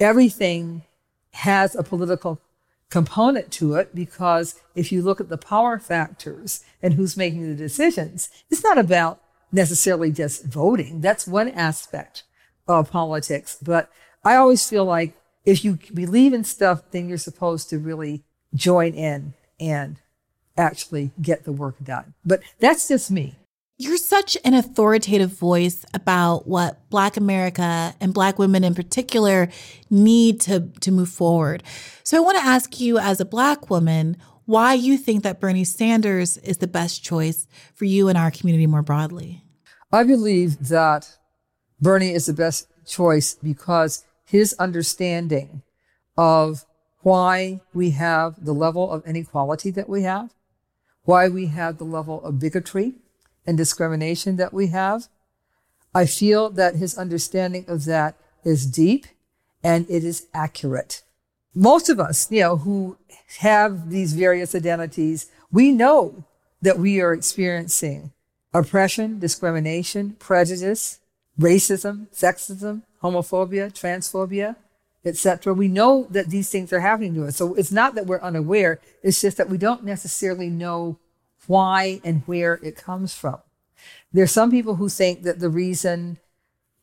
everything 0.00 0.82
has 1.32 1.76
a 1.76 1.82
political 1.82 2.40
component 2.90 3.50
to 3.52 3.74
it 3.74 3.94
because 3.94 4.60
if 4.74 4.92
you 4.92 5.02
look 5.02 5.20
at 5.20 5.28
the 5.28 5.38
power 5.38 5.78
factors 5.78 6.64
and 6.82 6.94
who's 6.94 7.16
making 7.16 7.48
the 7.48 7.56
decisions, 7.56 8.28
it's 8.50 8.62
not 8.62 8.78
about 8.78 9.20
necessarily 9.52 10.12
just 10.12 10.44
voting. 10.44 11.00
That's 11.00 11.26
one 11.26 11.48
aspect 11.48 12.24
of 12.68 12.90
politics. 12.90 13.58
But 13.60 13.90
I 14.24 14.36
always 14.36 14.68
feel 14.68 14.84
like 14.84 15.14
if 15.44 15.64
you 15.64 15.78
believe 15.94 16.32
in 16.32 16.44
stuff, 16.44 16.82
then 16.90 17.08
you're 17.08 17.18
supposed 17.18 17.70
to 17.70 17.78
really 17.78 18.24
join 18.54 18.94
in 18.94 19.34
and 19.60 20.00
actually 20.56 21.10
get 21.20 21.44
the 21.44 21.52
work 21.52 21.76
done. 21.82 22.14
But 22.24 22.40
that's 22.58 22.88
just 22.88 23.10
me. 23.10 23.36
You're 23.78 23.98
such 23.98 24.38
an 24.42 24.54
authoritative 24.54 25.32
voice 25.32 25.84
about 25.92 26.48
what 26.48 26.88
Black 26.88 27.18
America 27.18 27.94
and 28.00 28.14
Black 28.14 28.38
women 28.38 28.64
in 28.64 28.74
particular 28.74 29.50
need 29.90 30.40
to, 30.42 30.70
to 30.80 30.90
move 30.90 31.10
forward. 31.10 31.62
So 32.02 32.16
I 32.16 32.20
want 32.20 32.38
to 32.38 32.44
ask 32.44 32.80
you, 32.80 32.96
as 32.96 33.20
a 33.20 33.26
Black 33.26 33.68
woman, 33.68 34.16
why 34.46 34.72
you 34.72 34.96
think 34.96 35.24
that 35.24 35.40
Bernie 35.40 35.64
Sanders 35.64 36.38
is 36.38 36.56
the 36.56 36.66
best 36.66 37.04
choice 37.04 37.46
for 37.74 37.84
you 37.84 38.08
and 38.08 38.16
our 38.16 38.30
community 38.30 38.66
more 38.66 38.80
broadly. 38.80 39.42
I 39.92 40.04
believe 40.04 40.68
that 40.68 41.18
Bernie 41.78 42.14
is 42.14 42.24
the 42.24 42.32
best 42.32 42.68
choice 42.86 43.34
because 43.34 44.06
his 44.24 44.54
understanding 44.58 45.60
of 46.16 46.64
why 47.02 47.60
we 47.74 47.90
have 47.90 48.42
the 48.42 48.54
level 48.54 48.90
of 48.90 49.06
inequality 49.06 49.70
that 49.72 49.86
we 49.90 50.04
have, 50.04 50.32
why 51.02 51.28
we 51.28 51.48
have 51.48 51.76
the 51.76 51.84
level 51.84 52.24
of 52.24 52.38
bigotry 52.38 52.94
and 53.46 53.56
discrimination 53.56 54.36
that 54.36 54.52
we 54.52 54.68
have. 54.68 55.08
I 55.94 56.06
feel 56.06 56.50
that 56.50 56.76
his 56.76 56.98
understanding 56.98 57.64
of 57.68 57.84
that 57.86 58.16
is 58.44 58.66
deep 58.66 59.06
and 59.62 59.88
it 59.88 60.04
is 60.04 60.26
accurate. 60.34 61.02
Most 61.54 61.88
of 61.88 61.98
us, 61.98 62.30
you 62.30 62.40
know, 62.40 62.56
who 62.58 62.98
have 63.38 63.90
these 63.90 64.12
various 64.12 64.54
identities, 64.54 65.30
we 65.50 65.72
know 65.72 66.24
that 66.60 66.78
we 66.78 67.00
are 67.00 67.12
experiencing 67.12 68.12
oppression, 68.52 69.18
discrimination, 69.18 70.16
prejudice, 70.18 70.98
racism, 71.38 72.08
sexism, 72.08 72.82
homophobia, 73.02 73.72
transphobia, 73.72 74.56
etc. 75.04 75.54
We 75.54 75.68
know 75.68 76.06
that 76.10 76.28
these 76.28 76.50
things 76.50 76.72
are 76.72 76.80
happening 76.80 77.14
to 77.14 77.26
us. 77.26 77.36
So 77.36 77.54
it's 77.54 77.72
not 77.72 77.94
that 77.94 78.06
we're 78.06 78.20
unaware. 78.20 78.80
It's 79.02 79.20
just 79.20 79.36
that 79.36 79.48
we 79.48 79.58
don't 79.58 79.84
necessarily 79.84 80.48
know 80.48 80.98
why 81.46 82.00
and 82.04 82.22
where 82.26 82.54
it 82.62 82.76
comes 82.76 83.14
from. 83.14 83.38
There's 84.12 84.32
some 84.32 84.50
people 84.50 84.76
who 84.76 84.88
think 84.88 85.22
that 85.22 85.40
the 85.40 85.48
reason 85.48 86.18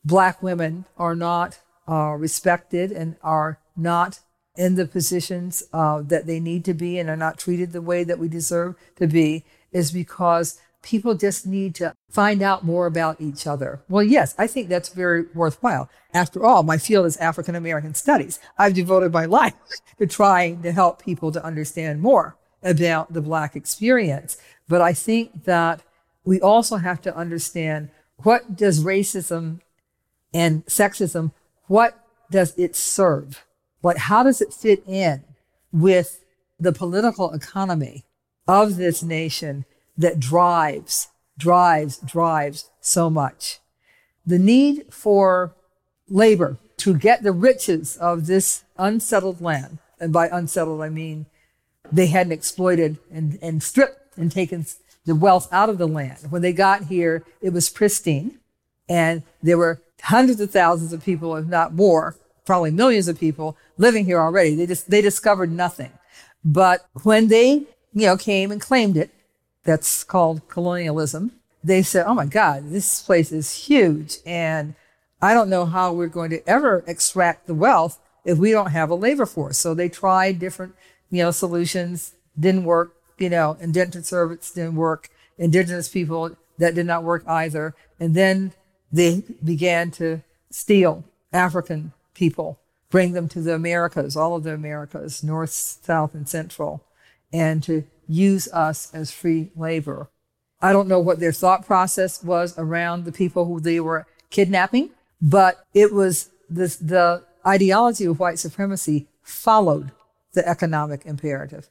black 0.04 0.42
women 0.42 0.84
are 0.96 1.16
not 1.16 1.58
uh, 1.88 2.14
respected 2.18 2.92
and 2.92 3.16
are 3.22 3.58
not 3.76 4.20
in 4.56 4.76
the 4.76 4.86
positions 4.86 5.64
uh, 5.72 6.00
that 6.02 6.26
they 6.26 6.38
need 6.38 6.64
to 6.64 6.74
be 6.74 6.98
and 6.98 7.08
are 7.10 7.16
not 7.16 7.38
treated 7.38 7.72
the 7.72 7.82
way 7.82 8.04
that 8.04 8.18
we 8.18 8.28
deserve 8.28 8.76
to 8.96 9.06
be 9.06 9.44
is 9.72 9.90
because 9.90 10.60
people 10.82 11.14
just 11.14 11.46
need 11.46 11.74
to 11.74 11.92
find 12.10 12.42
out 12.42 12.64
more 12.64 12.86
about 12.86 13.20
each 13.20 13.46
other. 13.46 13.82
Well, 13.88 14.04
yes, 14.04 14.34
I 14.38 14.46
think 14.46 14.68
that's 14.68 14.90
very 14.90 15.24
worthwhile. 15.34 15.88
After 16.12 16.44
all, 16.44 16.62
my 16.62 16.78
field 16.78 17.06
is 17.06 17.16
African 17.16 17.56
American 17.56 17.94
studies. 17.94 18.38
I've 18.56 18.74
devoted 18.74 19.12
my 19.12 19.24
life 19.40 19.54
to 19.98 20.06
trying 20.06 20.62
to 20.62 20.72
help 20.72 21.02
people 21.02 21.32
to 21.32 21.44
understand 21.44 22.00
more 22.00 22.36
about 22.62 23.12
the 23.12 23.20
Black 23.20 23.56
experience. 23.56 24.36
But 24.68 24.80
I 24.80 24.92
think 24.92 25.44
that 25.44 25.82
we 26.24 26.40
also 26.40 26.76
have 26.76 27.02
to 27.02 27.16
understand 27.16 27.90
what 28.18 28.56
does 28.56 28.82
racism 28.82 29.60
and 30.32 30.64
sexism, 30.66 31.32
what 31.66 31.98
does 32.30 32.54
it 32.56 32.74
serve? 32.74 33.44
Like, 33.82 33.98
how 33.98 34.22
does 34.22 34.40
it 34.40 34.52
fit 34.52 34.82
in 34.86 35.24
with 35.72 36.24
the 36.58 36.72
political 36.72 37.32
economy 37.32 38.04
of 38.46 38.76
this 38.76 39.02
nation 39.02 39.64
that 39.96 40.20
drives, 40.20 41.08
drives, 41.38 41.98
drives 41.98 42.70
so 42.80 43.08
much. 43.08 43.60
The 44.26 44.38
need 44.38 44.86
for 44.92 45.54
labor 46.08 46.58
to 46.78 46.94
get 46.94 47.22
the 47.22 47.32
riches 47.32 47.96
of 47.96 48.26
this 48.26 48.64
unsettled 48.76 49.40
land. 49.40 49.78
And 50.00 50.12
by 50.12 50.28
unsettled, 50.28 50.82
I 50.82 50.88
mean 50.88 51.26
they 51.92 52.06
hadn't 52.06 52.32
exploited 52.32 52.98
and, 53.10 53.38
and 53.40 53.62
stripped 53.62 54.03
and 54.16 54.30
taken 54.30 54.66
the 55.04 55.14
wealth 55.14 55.48
out 55.52 55.68
of 55.68 55.78
the 55.78 55.88
land. 55.88 56.18
When 56.30 56.42
they 56.42 56.52
got 56.52 56.84
here, 56.84 57.24
it 57.40 57.52
was 57.52 57.68
pristine 57.68 58.38
and 58.88 59.22
there 59.42 59.58
were 59.58 59.80
hundreds 60.02 60.40
of 60.40 60.50
thousands 60.50 60.92
of 60.92 61.04
people, 61.04 61.36
if 61.36 61.46
not 61.46 61.74
more, 61.74 62.16
probably 62.44 62.70
millions 62.70 63.08
of 63.08 63.18
people 63.18 63.56
living 63.78 64.04
here 64.04 64.20
already. 64.20 64.54
They 64.54 64.66
just, 64.66 64.90
they 64.90 65.00
discovered 65.02 65.50
nothing. 65.50 65.92
But 66.44 66.86
when 67.02 67.28
they 67.28 67.66
you 67.94 68.06
know, 68.06 68.16
came 68.16 68.50
and 68.50 68.60
claimed 68.60 68.96
it. 68.96 69.10
That's 69.62 70.04
called 70.04 70.46
colonialism. 70.48 71.32
They 71.62 71.82
said, 71.82 72.04
oh 72.06 72.14
my 72.14 72.26
God, 72.26 72.70
this 72.70 73.00
place 73.00 73.32
is 73.32 73.66
huge. 73.66 74.18
And 74.26 74.74
I 75.22 75.32
don't 75.32 75.48
know 75.48 75.64
how 75.64 75.92
we're 75.92 76.08
going 76.08 76.30
to 76.30 76.46
ever 76.46 76.84
extract 76.86 77.46
the 77.46 77.54
wealth 77.54 77.98
if 78.24 78.36
we 78.36 78.50
don't 78.50 78.72
have 78.72 78.90
a 78.90 78.94
labor 78.94 79.24
force. 79.24 79.56
So 79.56 79.72
they 79.72 79.88
tried 79.88 80.38
different, 80.38 80.74
you 81.10 81.22
know, 81.22 81.30
solutions, 81.30 82.12
didn't 82.38 82.64
work, 82.64 82.94
you 83.18 83.30
know, 83.30 83.56
indentured 83.60 84.06
servants 84.06 84.52
didn't 84.52 84.76
work, 84.76 85.10
indigenous 85.38 85.88
people, 85.88 86.36
that 86.58 86.74
did 86.74 86.86
not 86.86 87.02
work 87.02 87.24
either. 87.26 87.74
And 87.98 88.14
then 88.14 88.52
they 88.92 89.22
began 89.42 89.90
to 89.92 90.22
steal 90.50 91.04
African 91.32 91.92
people, 92.14 92.58
bring 92.90 93.12
them 93.12 93.28
to 93.28 93.40
the 93.40 93.54
Americas, 93.54 94.16
all 94.16 94.36
of 94.36 94.44
the 94.44 94.54
Americas, 94.54 95.24
North, 95.24 95.50
South, 95.50 96.14
and 96.14 96.28
Central, 96.28 96.84
and 97.32 97.62
to 97.64 97.84
use 98.06 98.48
us 98.52 98.92
as 98.94 99.10
free 99.10 99.50
labor. 99.56 100.08
I 100.62 100.72
don't 100.72 100.88
know 100.88 101.00
what 101.00 101.18
their 101.18 101.32
thought 101.32 101.66
process 101.66 102.22
was 102.22 102.56
around 102.56 103.04
the 103.04 103.12
people 103.12 103.46
who 103.46 103.60
they 103.60 103.80
were 103.80 104.06
kidnapping, 104.30 104.90
but 105.20 105.64
it 105.74 105.92
was 105.92 106.30
this, 106.48 106.76
the 106.76 107.24
ideology 107.46 108.04
of 108.04 108.18
white 108.18 108.38
supremacy 108.38 109.08
followed 109.22 109.90
the 110.32 110.46
economic 110.48 111.04
imperative. 111.04 111.68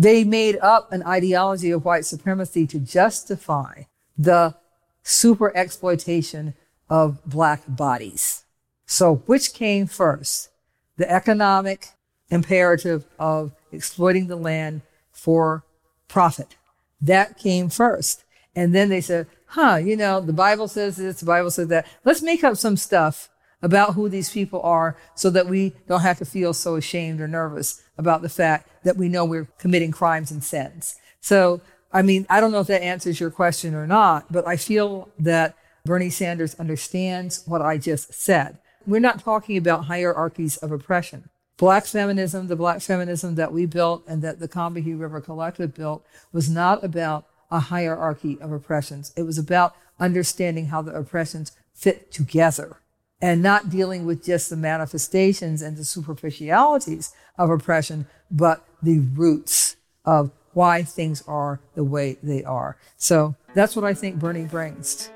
They 0.00 0.24
made 0.24 0.56
up 0.62 0.90
an 0.92 1.02
ideology 1.02 1.70
of 1.70 1.84
white 1.84 2.06
supremacy 2.06 2.66
to 2.68 2.78
justify 2.78 3.82
the 4.16 4.54
super 5.02 5.54
exploitation 5.54 6.54
of 6.88 7.22
black 7.26 7.60
bodies. 7.68 8.44
So 8.86 9.16
which 9.26 9.52
came 9.52 9.86
first? 9.86 10.48
The 10.96 11.10
economic 11.10 11.88
imperative 12.30 13.04
of 13.18 13.52
exploiting 13.72 14.28
the 14.28 14.36
land 14.36 14.80
for 15.12 15.64
profit. 16.08 16.56
That 17.02 17.36
came 17.38 17.68
first. 17.68 18.24
And 18.56 18.74
then 18.74 18.88
they 18.88 19.02
said, 19.02 19.26
huh, 19.48 19.76
you 19.76 19.96
know, 19.96 20.22
the 20.22 20.32
Bible 20.32 20.66
says 20.66 20.96
this, 20.96 21.20
the 21.20 21.26
Bible 21.26 21.50
says 21.50 21.68
that. 21.68 21.86
Let's 22.04 22.22
make 22.22 22.42
up 22.42 22.56
some 22.56 22.78
stuff 22.78 23.28
about 23.62 23.94
who 23.94 24.08
these 24.08 24.30
people 24.30 24.60
are 24.62 24.96
so 25.14 25.30
that 25.30 25.46
we 25.46 25.74
don't 25.86 26.00
have 26.00 26.18
to 26.18 26.24
feel 26.24 26.52
so 26.54 26.76
ashamed 26.76 27.20
or 27.20 27.28
nervous 27.28 27.82
about 27.98 28.22
the 28.22 28.28
fact 28.28 28.68
that 28.84 28.96
we 28.96 29.08
know 29.08 29.24
we're 29.24 29.48
committing 29.58 29.90
crimes 29.90 30.30
and 30.30 30.42
sins. 30.42 30.96
So, 31.20 31.60
I 31.92 32.02
mean, 32.02 32.26
I 32.30 32.40
don't 32.40 32.52
know 32.52 32.60
if 32.60 32.66
that 32.68 32.82
answers 32.82 33.20
your 33.20 33.30
question 33.30 33.74
or 33.74 33.86
not, 33.86 34.32
but 34.32 34.46
I 34.46 34.56
feel 34.56 35.10
that 35.18 35.54
Bernie 35.84 36.10
Sanders 36.10 36.54
understands 36.54 37.42
what 37.46 37.62
I 37.62 37.78
just 37.78 38.14
said. 38.14 38.58
We're 38.86 39.00
not 39.00 39.20
talking 39.20 39.56
about 39.56 39.86
hierarchies 39.86 40.56
of 40.58 40.72
oppression. 40.72 41.28
Black 41.58 41.84
feminism, 41.84 42.48
the 42.48 42.56
black 42.56 42.80
feminism 42.80 43.34
that 43.34 43.52
we 43.52 43.66
built 43.66 44.04
and 44.08 44.22
that 44.22 44.40
the 44.40 44.48
Combahee 44.48 44.98
River 44.98 45.20
Collective 45.20 45.74
built 45.74 46.06
was 46.32 46.48
not 46.48 46.82
about 46.82 47.26
a 47.50 47.60
hierarchy 47.60 48.38
of 48.40 48.52
oppressions. 48.52 49.12
It 49.16 49.24
was 49.24 49.36
about 49.36 49.74
understanding 49.98 50.66
how 50.66 50.80
the 50.80 50.94
oppressions 50.94 51.52
fit 51.74 52.10
together 52.10 52.78
and 53.22 53.42
not 53.42 53.70
dealing 53.70 54.06
with 54.06 54.24
just 54.24 54.50
the 54.50 54.56
manifestations 54.56 55.62
and 55.62 55.76
the 55.76 55.84
superficialities 55.84 57.12
of 57.36 57.50
oppression, 57.50 58.06
but 58.30 58.64
the 58.82 59.00
roots 59.00 59.76
of 60.04 60.30
why 60.52 60.82
things 60.82 61.22
are 61.28 61.60
the 61.74 61.84
way 61.84 62.18
they 62.22 62.42
are. 62.44 62.76
So 62.96 63.34
that's 63.54 63.76
what 63.76 63.84
I 63.84 63.94
think 63.94 64.18
Bernie 64.18 64.44
brings. 64.44 65.10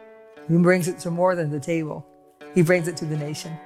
He 0.49 0.57
brings 0.59 0.89
it 0.89 0.99
to 1.01 1.11
more 1.11 1.35
than 1.35 1.51
the 1.51 1.61
table. 1.61 2.07
He 2.55 2.63
brings 2.63 2.89
it 2.89 2.97
to 2.99 3.05
the 3.05 3.17
nation. 3.17 3.57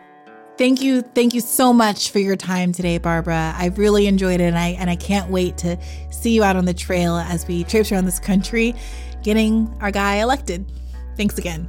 Thank 0.56 0.82
you. 0.82 1.02
Thank 1.02 1.34
you 1.34 1.40
so 1.40 1.72
much 1.72 2.10
for 2.10 2.18
your 2.18 2.34
time 2.34 2.72
today, 2.72 2.98
Barbara. 2.98 3.54
I 3.56 3.66
really 3.76 4.08
enjoyed 4.08 4.40
it 4.40 4.44
and 4.44 4.58
I 4.58 4.70
and 4.70 4.90
I 4.90 4.96
can't 4.96 5.30
wait 5.30 5.56
to 5.58 5.78
see 6.10 6.34
you 6.34 6.42
out 6.42 6.56
on 6.56 6.64
the 6.64 6.74
trail 6.74 7.16
as 7.16 7.46
we 7.46 7.62
traipse 7.64 7.92
around 7.92 8.06
this 8.06 8.18
country 8.18 8.74
getting 9.22 9.72
our 9.80 9.90
guy 9.90 10.16
elected. 10.16 10.64
Thanks 11.16 11.38
again. 11.38 11.68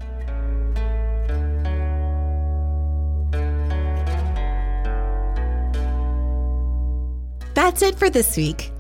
That's 7.70 7.84
it 7.84 8.00
for 8.00 8.10
this 8.10 8.36
week. 8.36 8.72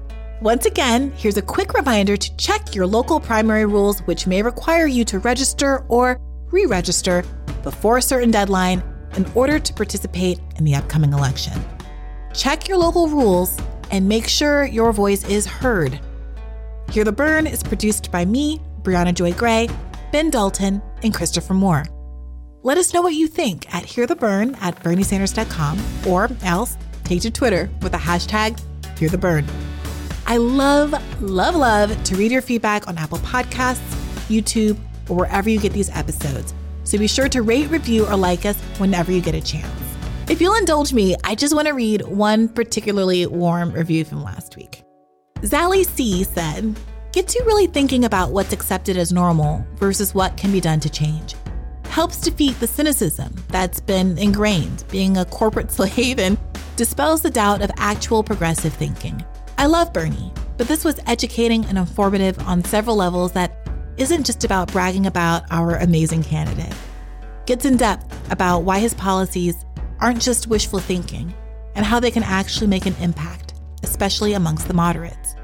Once 0.41 0.65
again, 0.65 1.11
here's 1.11 1.37
a 1.37 1.43
quick 1.43 1.75
reminder 1.75 2.17
to 2.17 2.37
check 2.37 2.73
your 2.73 2.87
local 2.87 3.19
primary 3.19 3.67
rules, 3.67 3.99
which 4.07 4.25
may 4.25 4.41
require 4.41 4.87
you 4.87 5.05
to 5.05 5.19
register 5.19 5.85
or 5.89 6.19
re 6.49 6.65
register 6.65 7.23
before 7.61 7.99
a 7.99 8.01
certain 8.01 8.31
deadline 8.31 8.81
in 9.15 9.31
order 9.35 9.59
to 9.59 9.73
participate 9.75 10.39
in 10.55 10.63
the 10.63 10.73
upcoming 10.73 11.13
election. 11.13 11.53
Check 12.33 12.67
your 12.67 12.79
local 12.79 13.07
rules 13.07 13.59
and 13.91 14.09
make 14.09 14.27
sure 14.27 14.65
your 14.65 14.91
voice 14.91 15.23
is 15.29 15.45
heard. 15.45 15.99
Hear 16.89 17.03
the 17.03 17.11
Bern 17.11 17.45
is 17.45 17.61
produced 17.61 18.11
by 18.11 18.25
me, 18.25 18.59
Briahna 18.81 19.13
Joy 19.13 19.33
Gray, 19.33 19.69
Ben 20.11 20.31
Dalton, 20.31 20.81
and 21.03 21.13
Christopher 21.13 21.53
Moore. 21.53 21.85
Let 22.63 22.79
us 22.79 22.91
know 22.91 23.03
what 23.03 23.13
you 23.13 23.27
think 23.27 23.71
at 23.71 23.83
hearthebern 23.83 24.59
at 24.63 24.81
berniesanders.com 24.81 25.79
or 26.07 26.27
else 26.41 26.75
take 27.03 27.21
to 27.21 27.29
Twitter 27.29 27.69
with 27.83 27.91
the 27.91 27.99
hashtag 27.99 28.59
Hear 28.99 29.09
the 29.09 29.17
Bern. 29.17 29.45
I 30.27 30.37
love, 30.37 30.93
love, 31.21 31.55
love 31.55 32.03
to 32.03 32.15
read 32.17 32.31
your 32.31 32.41
feedback 32.41 32.87
on 32.89 32.97
Apple 32.97 33.17
Podcasts, 33.19 33.79
YouTube, 34.27 34.77
or 35.07 35.15
wherever 35.15 35.49
you 35.49 35.57
get 35.57 35.71
these 35.71 35.89
episodes. 35.91 36.53
So 36.83 36.97
be 36.97 37.07
sure 37.07 37.29
to 37.29 37.41
rate, 37.41 37.69
review, 37.69 38.05
or 38.05 38.17
like 38.17 38.45
us 38.45 38.59
whenever 38.77 39.11
you 39.11 39.21
get 39.21 39.35
a 39.35 39.41
chance. 39.41 39.71
If 40.29 40.41
you'll 40.41 40.55
indulge 40.55 40.91
me, 40.91 41.15
I 41.23 41.33
just 41.33 41.55
want 41.55 41.67
to 41.67 41.73
read 41.73 42.01
one 42.01 42.49
particularly 42.49 43.25
warm 43.25 43.71
review 43.71 44.03
from 44.03 44.21
last 44.21 44.57
week. 44.57 44.83
Zally 45.39 45.85
C 45.85 46.25
said, 46.25 46.77
Gets 47.13 47.33
you 47.33 47.43
really 47.45 47.67
thinking 47.67 48.03
about 48.03 48.31
what's 48.31 48.53
accepted 48.53 48.97
as 48.97 49.13
normal 49.13 49.65
versus 49.75 50.13
what 50.13 50.35
can 50.35 50.51
be 50.51 50.59
done 50.59 50.79
to 50.81 50.89
change. 50.89 51.35
Helps 51.85 52.21
defeat 52.21 52.59
the 52.59 52.67
cynicism 52.67 53.33
that's 53.47 53.79
been 53.79 54.17
ingrained, 54.17 54.83
being 54.91 55.17
a 55.17 55.25
corporate 55.25 55.71
slave, 55.71 56.19
and 56.19 56.37
dispels 56.79 57.21
the 57.21 57.29
doubt 57.29 57.61
of 57.61 57.69
actual 57.75 58.23
progressive 58.23 58.73
thinking. 58.73 59.21
I 59.57 59.65
love 59.65 59.91
Bernie, 59.91 60.31
but 60.55 60.69
this 60.69 60.85
was 60.85 60.97
educating 61.07 61.65
and 61.65 61.77
informative 61.77 62.39
on 62.47 62.63
several 62.63 62.95
levels 62.95 63.33
that 63.33 63.67
isn't 63.97 64.25
just 64.25 64.45
about 64.45 64.71
bragging 64.71 65.05
about 65.05 65.43
our 65.51 65.75
amazing 65.75 66.23
candidate. 66.23 66.73
Gets 67.45 67.65
in 67.65 67.75
depth 67.75 68.31
about 68.31 68.59
why 68.59 68.79
his 68.79 68.93
policies 68.93 69.65
aren't 69.99 70.21
just 70.21 70.47
wishful 70.47 70.79
thinking 70.79 71.33
and 71.75 71.85
how 71.85 71.99
they 71.99 72.11
can 72.11 72.23
actually 72.23 72.67
make 72.67 72.85
an 72.85 72.95
impact, 73.01 73.55
especially 73.83 74.31
amongst 74.31 74.69
the 74.69 74.73
moderates. 74.73 75.35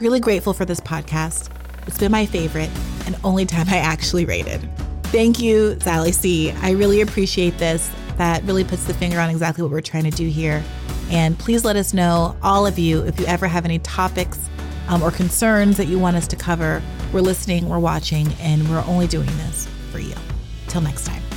Really 0.00 0.20
grateful 0.20 0.54
for 0.54 0.64
this 0.64 0.80
podcast. 0.80 1.50
It's 1.86 1.98
been 1.98 2.12
my 2.12 2.24
favorite 2.24 2.70
and 3.04 3.14
only 3.24 3.44
time 3.44 3.68
I 3.68 3.76
actually 3.76 4.24
rated. 4.24 4.66
Thank 5.02 5.38
you, 5.38 5.78
Sally 5.80 6.12
C. 6.12 6.50
I 6.62 6.70
really 6.70 7.02
appreciate 7.02 7.58
this. 7.58 7.90
That 8.18 8.42
really 8.44 8.64
puts 8.64 8.84
the 8.84 8.94
finger 8.94 9.18
on 9.18 9.30
exactly 9.30 9.62
what 9.62 9.70
we're 9.72 9.80
trying 9.80 10.04
to 10.04 10.10
do 10.10 10.28
here. 10.28 10.62
And 11.10 11.38
please 11.38 11.64
let 11.64 11.76
us 11.76 11.94
know, 11.94 12.36
all 12.42 12.66
of 12.66 12.78
you, 12.78 13.02
if 13.02 13.18
you 13.18 13.26
ever 13.26 13.46
have 13.46 13.64
any 13.64 13.78
topics 13.78 14.38
um, 14.88 15.02
or 15.02 15.10
concerns 15.10 15.76
that 15.76 15.86
you 15.86 15.98
want 15.98 16.16
us 16.16 16.26
to 16.28 16.36
cover. 16.36 16.82
We're 17.12 17.20
listening, 17.20 17.68
we're 17.68 17.78
watching, 17.78 18.28
and 18.40 18.68
we're 18.68 18.84
only 18.86 19.06
doing 19.06 19.26
this 19.26 19.68
for 19.90 19.98
you. 19.98 20.14
Till 20.66 20.80
next 20.80 21.06
time. 21.06 21.27